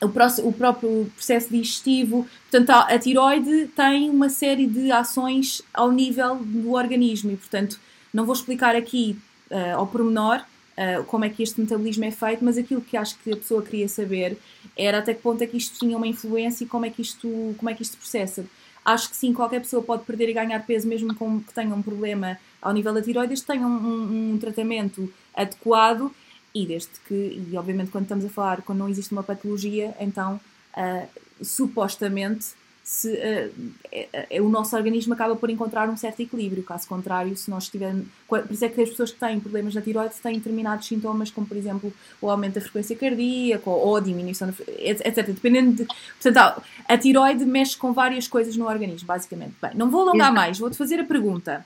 [0.00, 5.62] o, próximo, o, próprio processo digestivo, portanto a, a tiroide tem uma série de ações
[5.72, 7.78] ao nível do organismo e portanto
[8.12, 9.18] não vou explicar aqui
[9.50, 13.18] uh, ao pormenor, uh, como é que este metabolismo é feito, mas aquilo que acho
[13.18, 14.38] que a pessoa queria saber
[14.76, 17.54] era até que ponto é que isto tinha uma influência e como é que isto,
[17.58, 18.44] como é que isto processa.
[18.88, 21.82] Acho que sim, qualquer pessoa pode perder e ganhar peso mesmo com que tenha um
[21.82, 26.10] problema ao nível da tiroides, tenha um, um, um tratamento adequado
[26.54, 30.40] e desde que, e obviamente quando estamos a falar, quando não existe uma patologia, então
[30.74, 32.54] uh, supostamente
[32.88, 36.62] se, uh, é, é, o nosso organismo acaba por encontrar um certo equilíbrio.
[36.62, 38.06] Caso contrário, se nós tivermos.
[38.26, 41.46] Por isso é que as pessoas que têm problemas na tiroide têm determinados sintomas, como
[41.46, 45.26] por exemplo o aumento da frequência cardíaca ou, ou a diminuição, etc.
[45.26, 45.84] Dependendo de.
[46.18, 49.54] Portanto, a tiroide mexe com várias coisas no organismo, basicamente.
[49.60, 51.62] Bem, não vou alongar mais, vou-te fazer a pergunta.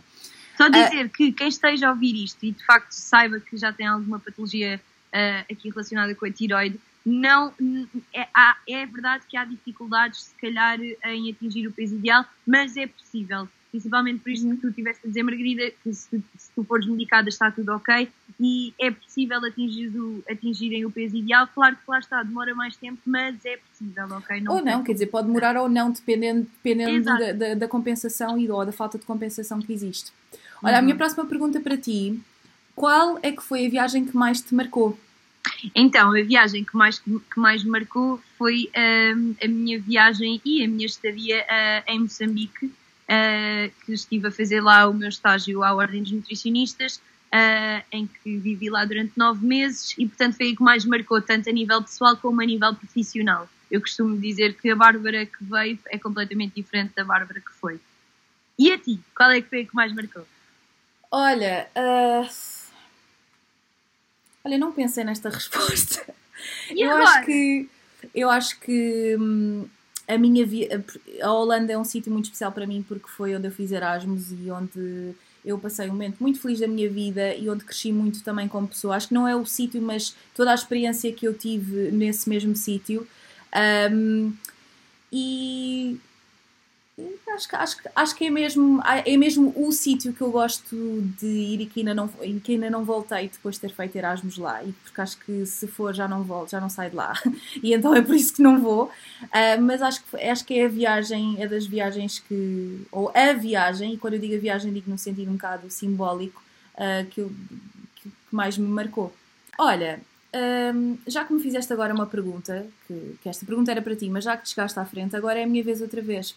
[0.56, 3.72] Só dizer uh, que quem esteja a ouvir isto e de facto saiba que já
[3.72, 4.80] tem alguma patologia
[5.14, 7.52] uh, aqui relacionada com a tiroide não
[8.14, 12.76] é, há, é verdade que há dificuldades se calhar em atingir o peso ideal, mas
[12.76, 13.48] é possível.
[13.70, 17.30] Principalmente por isto que tu tiveste a dizer, Margarida, que se, se tu fores medicada
[17.30, 18.06] está tudo ok
[18.38, 21.48] e é possível atingir o, atingirem o peso ideal.
[21.54, 24.40] Claro que lá está, demora mais tempo, mas é possível, ok?
[24.42, 28.38] Não ou não, quer dizer, pode demorar ou não, dependendo, dependendo da, da, da, compensação
[28.38, 30.12] e ou da falta de compensação que existe.
[30.62, 30.78] Olha, uhum.
[30.78, 32.20] a minha próxima pergunta para ti:
[32.76, 34.98] qual é que foi a viagem que mais te marcou?
[35.74, 40.68] Então, a viagem que mais, que mais marcou foi uh, a minha viagem e a
[40.68, 45.74] minha estadia uh, em Moçambique, uh, que estive a fazer lá o meu estágio à
[45.74, 47.00] Ordem dos Nutricionistas,
[47.90, 51.48] em que vivi lá durante nove meses e, portanto, foi o que mais marcou, tanto
[51.48, 53.48] a nível pessoal como a nível profissional.
[53.70, 57.80] Eu costumo dizer que a Bárbara que veio é completamente diferente da Bárbara que foi.
[58.58, 60.26] E a ti, qual é que foi a que mais marcou?
[61.10, 61.70] Olha,
[64.44, 66.02] Olha, não pensei nesta resposta.
[66.70, 67.04] E eu agora?
[67.04, 67.68] acho que
[68.14, 69.64] eu acho que hum,
[70.08, 70.84] a minha via,
[71.22, 74.32] a Holanda é um sítio muito especial para mim porque foi onde eu fiz Erasmus
[74.32, 75.14] e onde
[75.44, 78.68] eu passei um momento muito feliz da minha vida e onde cresci muito também como
[78.68, 78.96] pessoa.
[78.96, 82.54] Acho que não é o sítio, mas toda a experiência que eu tive nesse mesmo
[82.54, 83.06] sítio.
[83.90, 84.32] Um,
[85.12, 86.00] e
[87.34, 90.76] Acho que, acho, acho que é mesmo, é mesmo o sítio que eu gosto
[91.18, 94.36] de ir e que ainda, não, que ainda não voltei depois de ter feito Erasmus
[94.36, 94.62] lá.
[94.62, 97.14] E porque acho que se for já não volto, já não saio de lá.
[97.62, 98.84] E então é por isso que não vou.
[98.86, 102.86] Uh, mas acho que, acho que é a viagem, é das viagens que.
[102.90, 106.42] Ou a viagem, e quando eu digo a viagem, digo no sentido um bocado simbólico,
[106.74, 107.32] uh, que, eu,
[107.96, 109.12] que, mais me marcou.
[109.58, 110.00] Olha,
[110.74, 114.08] um, já que me fizeste agora uma pergunta, que, que esta pergunta era para ti,
[114.08, 116.34] mas já que te chegaste à frente, agora é a minha vez outra vez.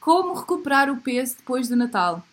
[0.00, 2.26] Como recuperar o peso depois do Natal?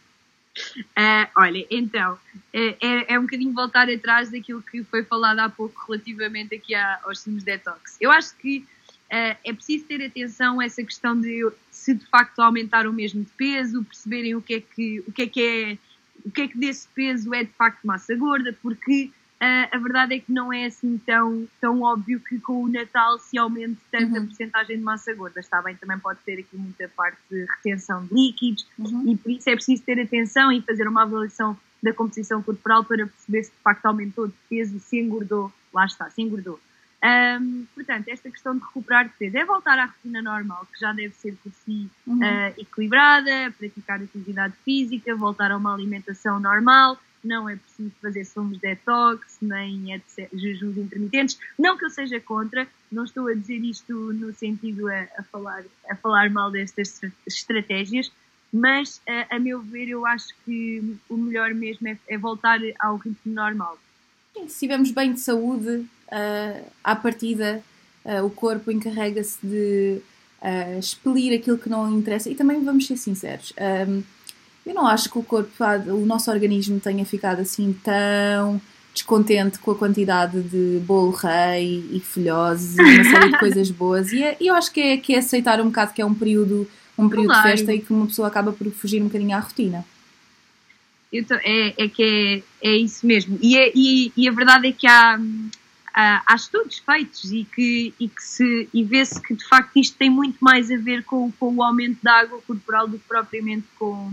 [0.79, 2.17] Uh, olha, então,
[2.53, 6.75] é, é, é, um bocadinho voltar atrás daquilo que foi falado há pouco relativamente aqui
[6.75, 7.97] à, aos sumos detox.
[7.99, 12.39] Eu acho que uh, é preciso ter atenção a essa questão de se de facto
[12.39, 15.77] aumentar o mesmo de peso, perceberem o que é que, o que, é, que é,
[16.23, 19.11] o que é que desse peso é de facto massa gorda, porque
[19.43, 23.19] Uh, a verdade é que não é assim tão, tão óbvio que com o Natal
[23.19, 24.23] se aumente tanto uhum.
[24.23, 25.41] a porcentagem de massa gorda.
[25.41, 29.11] Está bem, também pode ter aqui muita parte de retenção de líquidos uhum.
[29.11, 33.05] e por isso é preciso ter atenção e fazer uma avaliação da composição corporal para
[33.05, 35.51] perceber se de facto aumentou de peso, se engordou.
[35.73, 36.57] Lá está, se engordou.
[37.03, 40.93] Um, portanto, esta questão de recuperar de peso é voltar à rotina normal, que já
[40.93, 42.19] deve ser por si uhum.
[42.19, 48.57] uh, equilibrada, praticar atividade física, voltar a uma alimentação normal, não é preciso fazer sons
[48.59, 51.37] detox, nem etc, jejuns intermitentes.
[51.57, 55.63] Não que eu seja contra, não estou a dizer isto no sentido a, a falar,
[55.89, 58.11] a falar mal destas estratégias,
[58.51, 62.97] mas a, a, meu ver eu acho que o melhor mesmo é, é voltar ao
[62.97, 63.79] ritmo normal.
[64.35, 67.63] se estivermos bem de saúde, uh, à partida
[68.05, 70.01] uh, o corpo encarrega-se de
[70.41, 73.53] uh, expelir aquilo que não interessa e também vamos ser sinceros.
[74.65, 75.51] Eu não acho que o corpo,
[75.87, 78.61] o nosso organismo tenha ficado assim tão
[78.93, 84.11] descontente com a quantidade de bolo rei e folhose e uma série de coisas boas.
[84.11, 86.69] E, é, eu acho que é, que é aceitar um bocado que é um período,
[86.97, 87.43] um período claro.
[87.43, 89.83] de festa e que uma pessoa acaba por fugir um bocadinho à rotina.
[91.27, 93.37] Tô, é, é que é, é isso mesmo.
[93.41, 95.19] E, é, e, e, a verdade é que há,
[95.93, 99.95] há, há estudos feitos e que, e que se e vê-se que de facto isto
[99.95, 103.65] tem muito mais a ver com, com o aumento da água corporal do que propriamente
[103.77, 104.11] com,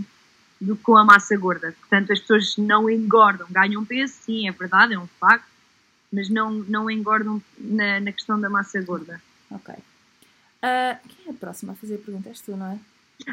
[0.61, 1.75] do que com a massa gorda.
[1.79, 5.47] Portanto, as pessoas não engordam, ganham peso, sim, é verdade, é um facto,
[6.13, 9.19] mas não, não engordam na, na questão da massa gorda.
[9.49, 9.73] Ok.
[9.73, 12.29] Uh, quem é a próxima a fazer a pergunta?
[12.29, 12.79] És tu, não é?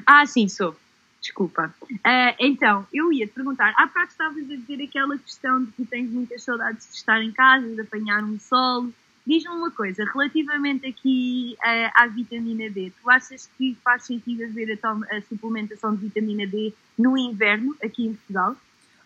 [0.06, 0.74] Ah, sim, sou.
[1.20, 1.74] Desculpa.
[1.82, 5.84] Uh, então, eu ia te perguntar, há bocado estavas a dizer aquela questão de que
[5.84, 8.88] tens muitas saudades de estar em casa, de apanhar um sol,
[9.28, 14.80] Diz-me uma coisa, relativamente aqui uh, à vitamina D, tu achas que faz sentido haver
[14.82, 18.56] a, a, suplementação de vitamina D no inverno aqui em Portugal?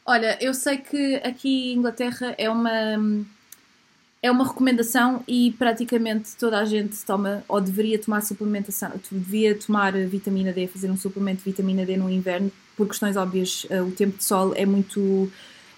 [0.06, 2.70] Olha, eu sei que aqui em Inglaterra é uma
[4.22, 9.92] é uma recomendação e praticamente toda a gente toma ou deveria tomar suplementação, devia tomar
[10.06, 13.90] vitamina D, fazer um suplemento de vitamina D no inverno, por questões óbvias, uh, o
[13.90, 15.32] tempo de sol é muito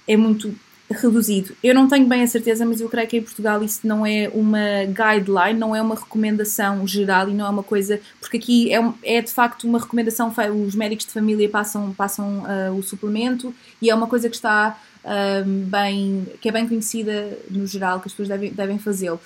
[0.07, 0.55] é muito
[0.91, 1.55] reduzido.
[1.63, 4.31] Eu não tenho bem a certeza, mas eu creio que em Portugal isso não é
[4.35, 8.01] uma guideline, não é uma recomendação geral e não é uma coisa.
[8.21, 10.33] Porque aqui é, é de facto uma recomendação,
[10.67, 14.79] os médicos de família passam, passam uh, o suplemento e é uma coisa que está
[15.05, 16.27] uh, bem.
[16.41, 19.21] que é bem conhecida no geral, que as pessoas devem, devem fazê-lo.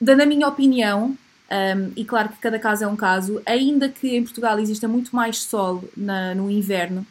[0.00, 1.14] Dando a minha opinião,
[1.50, 5.14] um, e claro que cada caso é um caso, ainda que em Portugal exista muito
[5.14, 7.06] mais sol na, no inverno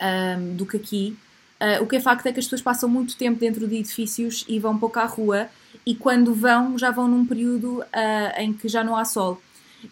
[0.00, 1.16] um, do que aqui,
[1.60, 4.44] uh, o que é facto é que as pessoas passam muito tempo dentro de edifícios
[4.48, 5.48] e vão pouco à rua,
[5.84, 7.84] e quando vão, já vão num período uh,
[8.40, 9.40] em que já não há sol.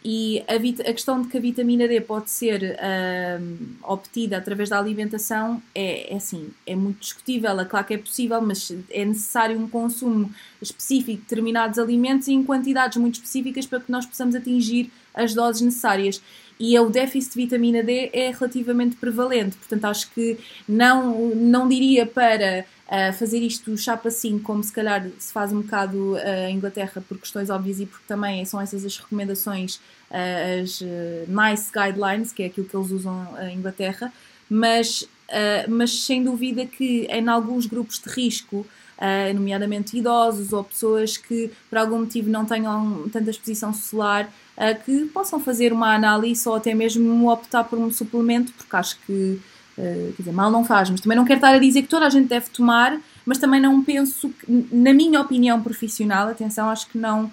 [0.04, 4.78] E a, a, questão de que a vitamina D pode ser uh, obtida através da
[4.78, 7.58] alimentação é, é assim, é muito discutível.
[7.60, 12.32] É claro que é possível, mas é necessário um consumo específico de determinados alimentos e
[12.32, 16.20] em quantidades muito específicas para que nós possamos atingir as doses necessárias.
[16.58, 22.06] E o déficit de vitamina D é relativamente prevalente, portanto acho que não, não diria
[22.06, 26.56] para uh, fazer isto chapa assim, como se calhar se faz um bocado uh, em
[26.56, 29.76] Inglaterra por questões óbvias e porque também são essas as recomendações,
[30.10, 30.80] uh, as
[31.28, 34.10] NICE guidelines, que é aquilo que eles usam em Inglaterra,
[34.48, 35.08] mas,
[35.68, 38.64] mas sem dúvida que em alguns grupos de risco,
[38.98, 44.24] Uh, nomeadamente idosos ou pessoas que por algum motivo não tenham tanta exposição solar,
[44.56, 48.98] uh, que possam fazer uma análise ou até mesmo optar por um suplemento, porque acho
[49.06, 49.40] que
[49.78, 52.06] Uh, quer dizer, mal não faz, mas também não quero estar a dizer que toda
[52.06, 56.86] a gente deve tomar, mas também não penso que, na minha opinião profissional, atenção, acho
[56.88, 57.30] que não,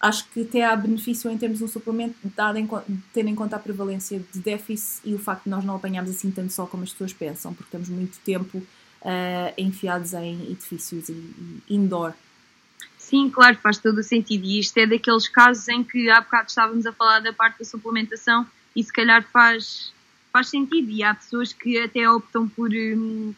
[0.00, 2.68] acho que até há benefício em termos de um suplemento, dado em,
[3.12, 6.30] tendo em conta a prevalência de déficit e o facto de nós não apanharmos assim
[6.30, 8.62] tanto sol como as pessoas pensam, porque temos muito tempo
[9.02, 11.10] uh, enfiados em edifícios
[11.68, 12.14] indoor.
[12.98, 14.44] Sim, claro, faz todo o sentido.
[14.44, 17.64] E isto é daqueles casos em que há bocado estávamos a falar da parte da
[17.64, 19.92] suplementação e se calhar faz
[20.32, 23.34] faz sentido e há pessoas que até optam por, um,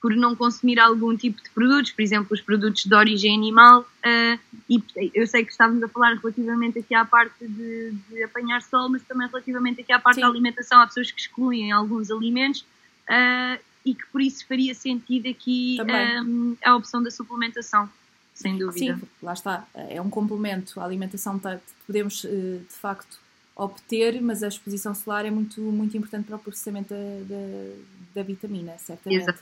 [0.00, 3.82] por não consumir algum tipo de produtos, por exemplo, os produtos de origem animal.
[3.82, 4.38] Uh,
[4.68, 4.82] e
[5.14, 9.02] eu sei que estávamos a falar relativamente aqui à parte de, de apanhar sol, mas
[9.02, 10.20] também relativamente aqui à parte Sim.
[10.22, 10.80] da alimentação.
[10.80, 12.64] Há pessoas que excluem alguns alimentos
[13.08, 15.78] uh, e que por isso faria sentido aqui
[16.24, 17.88] um, a opção da suplementação.
[18.34, 18.96] Sem dúvida.
[18.96, 19.66] Sim, lá está.
[19.74, 20.80] É um complemento.
[20.80, 23.18] A alimentação tá, podemos, eh, de facto,
[23.54, 27.74] obter, mas a exposição solar é muito, muito importante para o processamento da, da,
[28.16, 29.22] da vitamina, certamente.
[29.22, 29.40] Exato.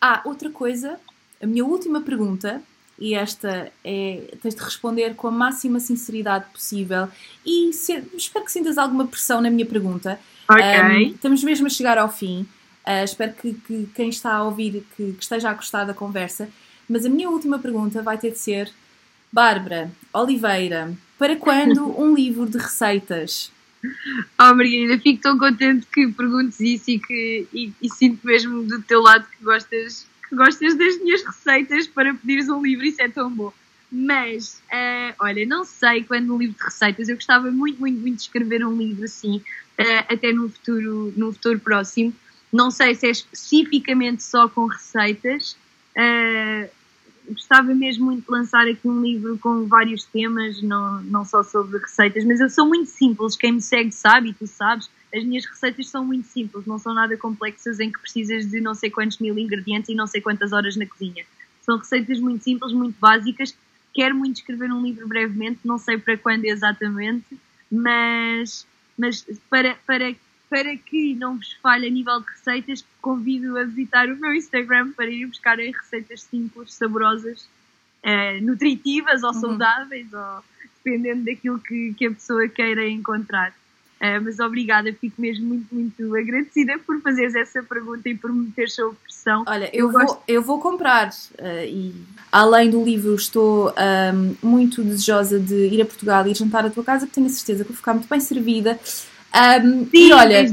[0.00, 0.98] Ah, outra coisa,
[1.40, 2.60] a minha última pergunta,
[2.98, 7.08] e esta é, tens de responder com a máxima sinceridade possível
[7.44, 10.18] e se, espero que sintas alguma pressão na minha pergunta.
[10.48, 10.64] Ok.
[10.64, 12.46] Um, estamos mesmo a chegar ao fim.
[12.86, 16.48] Uh, espero que, que, quem está a ouvir que, que esteja a gostar da conversa.
[16.88, 18.70] Mas a minha última pergunta vai ter de ser
[19.32, 23.50] Bárbara Oliveira, para quando um livro de receitas?
[24.38, 28.80] Oh, Margarida, fico tão contente que perguntes isso e que e, e, sinto mesmo do
[28.82, 33.08] teu lado que gostas, que gostas das minhas receitas para pedires um livro, isso é
[33.08, 33.52] tão bom.
[33.90, 38.16] Mas, uh, olha, não sei quando um livro de receitas, eu gostava muito, muito, muito
[38.16, 42.12] de escrever um livro assim, uh, até no futuro, no futuro próximo.
[42.56, 45.54] Não sei se é especificamente só com receitas,
[45.94, 46.70] uh,
[47.28, 51.76] gostava mesmo muito de lançar aqui um livro com vários temas, não, não só sobre
[51.76, 55.44] receitas, mas eu sou muito simples, quem me segue sabe e tu sabes, as minhas
[55.44, 59.18] receitas são muito simples, não são nada complexas em que precisas de não sei quantos
[59.18, 61.26] mil ingredientes e não sei quantas horas na cozinha.
[61.60, 63.54] São receitas muito simples, muito básicas.
[63.92, 67.38] Quero muito escrever um livro brevemente, não sei para quando exatamente,
[67.70, 70.14] mas, mas para, para
[70.48, 74.92] para que não vos falhe a nível de receitas, convido a visitar o meu Instagram
[74.92, 77.48] para ir buscar receitas simples, saborosas,
[78.02, 79.40] eh, nutritivas ou uhum.
[79.40, 80.44] saudáveis, ou
[80.84, 83.52] dependendo daquilo que, que a pessoa queira encontrar.
[83.96, 88.50] Uh, mas obrigada, fico mesmo muito, muito agradecida por fazeres essa pergunta e por me
[88.50, 89.42] ter sob pressão.
[89.46, 90.22] Olha, eu, eu vou, gosto...
[90.28, 91.94] eu vou comprar uh, e
[92.30, 96.70] além do livro estou um, muito desejosa de ir a Portugal e ir jantar à
[96.70, 98.78] tua casa porque tenho a certeza que vou ficar muito bem servida
[99.36, 100.44] um, Sim, e olha,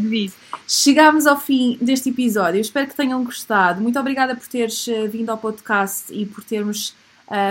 [0.67, 2.59] chegámos ao fim deste episódio.
[2.59, 3.81] Espero que tenham gostado.
[3.81, 6.95] Muito obrigada por teres eh, vindo ao podcast e por termos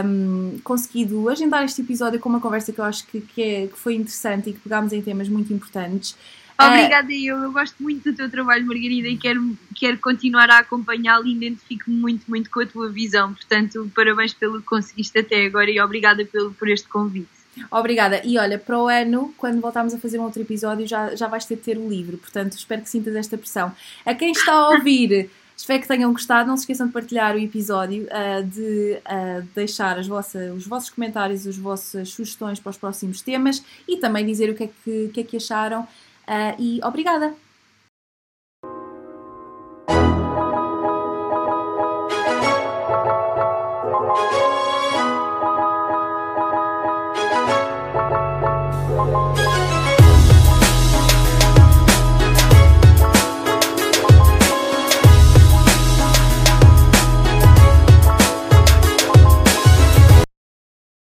[0.04, 3.78] um, conseguido agendar este episódio com uma conversa que eu acho que, que, é, que
[3.78, 6.16] foi interessante e que pegámos em temas muito importantes.
[6.58, 7.38] Obrigada, uh, eu.
[7.38, 11.96] Eu gosto muito do teu trabalho, Margarida, e quero, quero continuar a acompanhá-lo e identifico-me
[11.96, 13.32] muito, muito com a tua visão.
[13.32, 17.41] Portanto, parabéns pelo que conseguiste até agora e obrigada pelo, por este convite.
[17.70, 18.20] Obrigada.
[18.24, 21.44] E olha, para o ano, quando voltarmos a fazer um outro episódio, já, já vais
[21.44, 22.16] ter de ter o livro.
[22.16, 23.72] Portanto, espero que sintas esta pressão.
[24.04, 26.48] A quem está a ouvir, espero que tenham gostado.
[26.48, 30.06] Não se esqueçam de partilhar o episódio, uh, de uh, deixar os
[30.66, 34.70] vossos comentários, as vossas sugestões para os próximos temas e também dizer o que é
[34.84, 35.82] que, que, é que acharam.
[35.82, 37.34] Uh, e obrigada!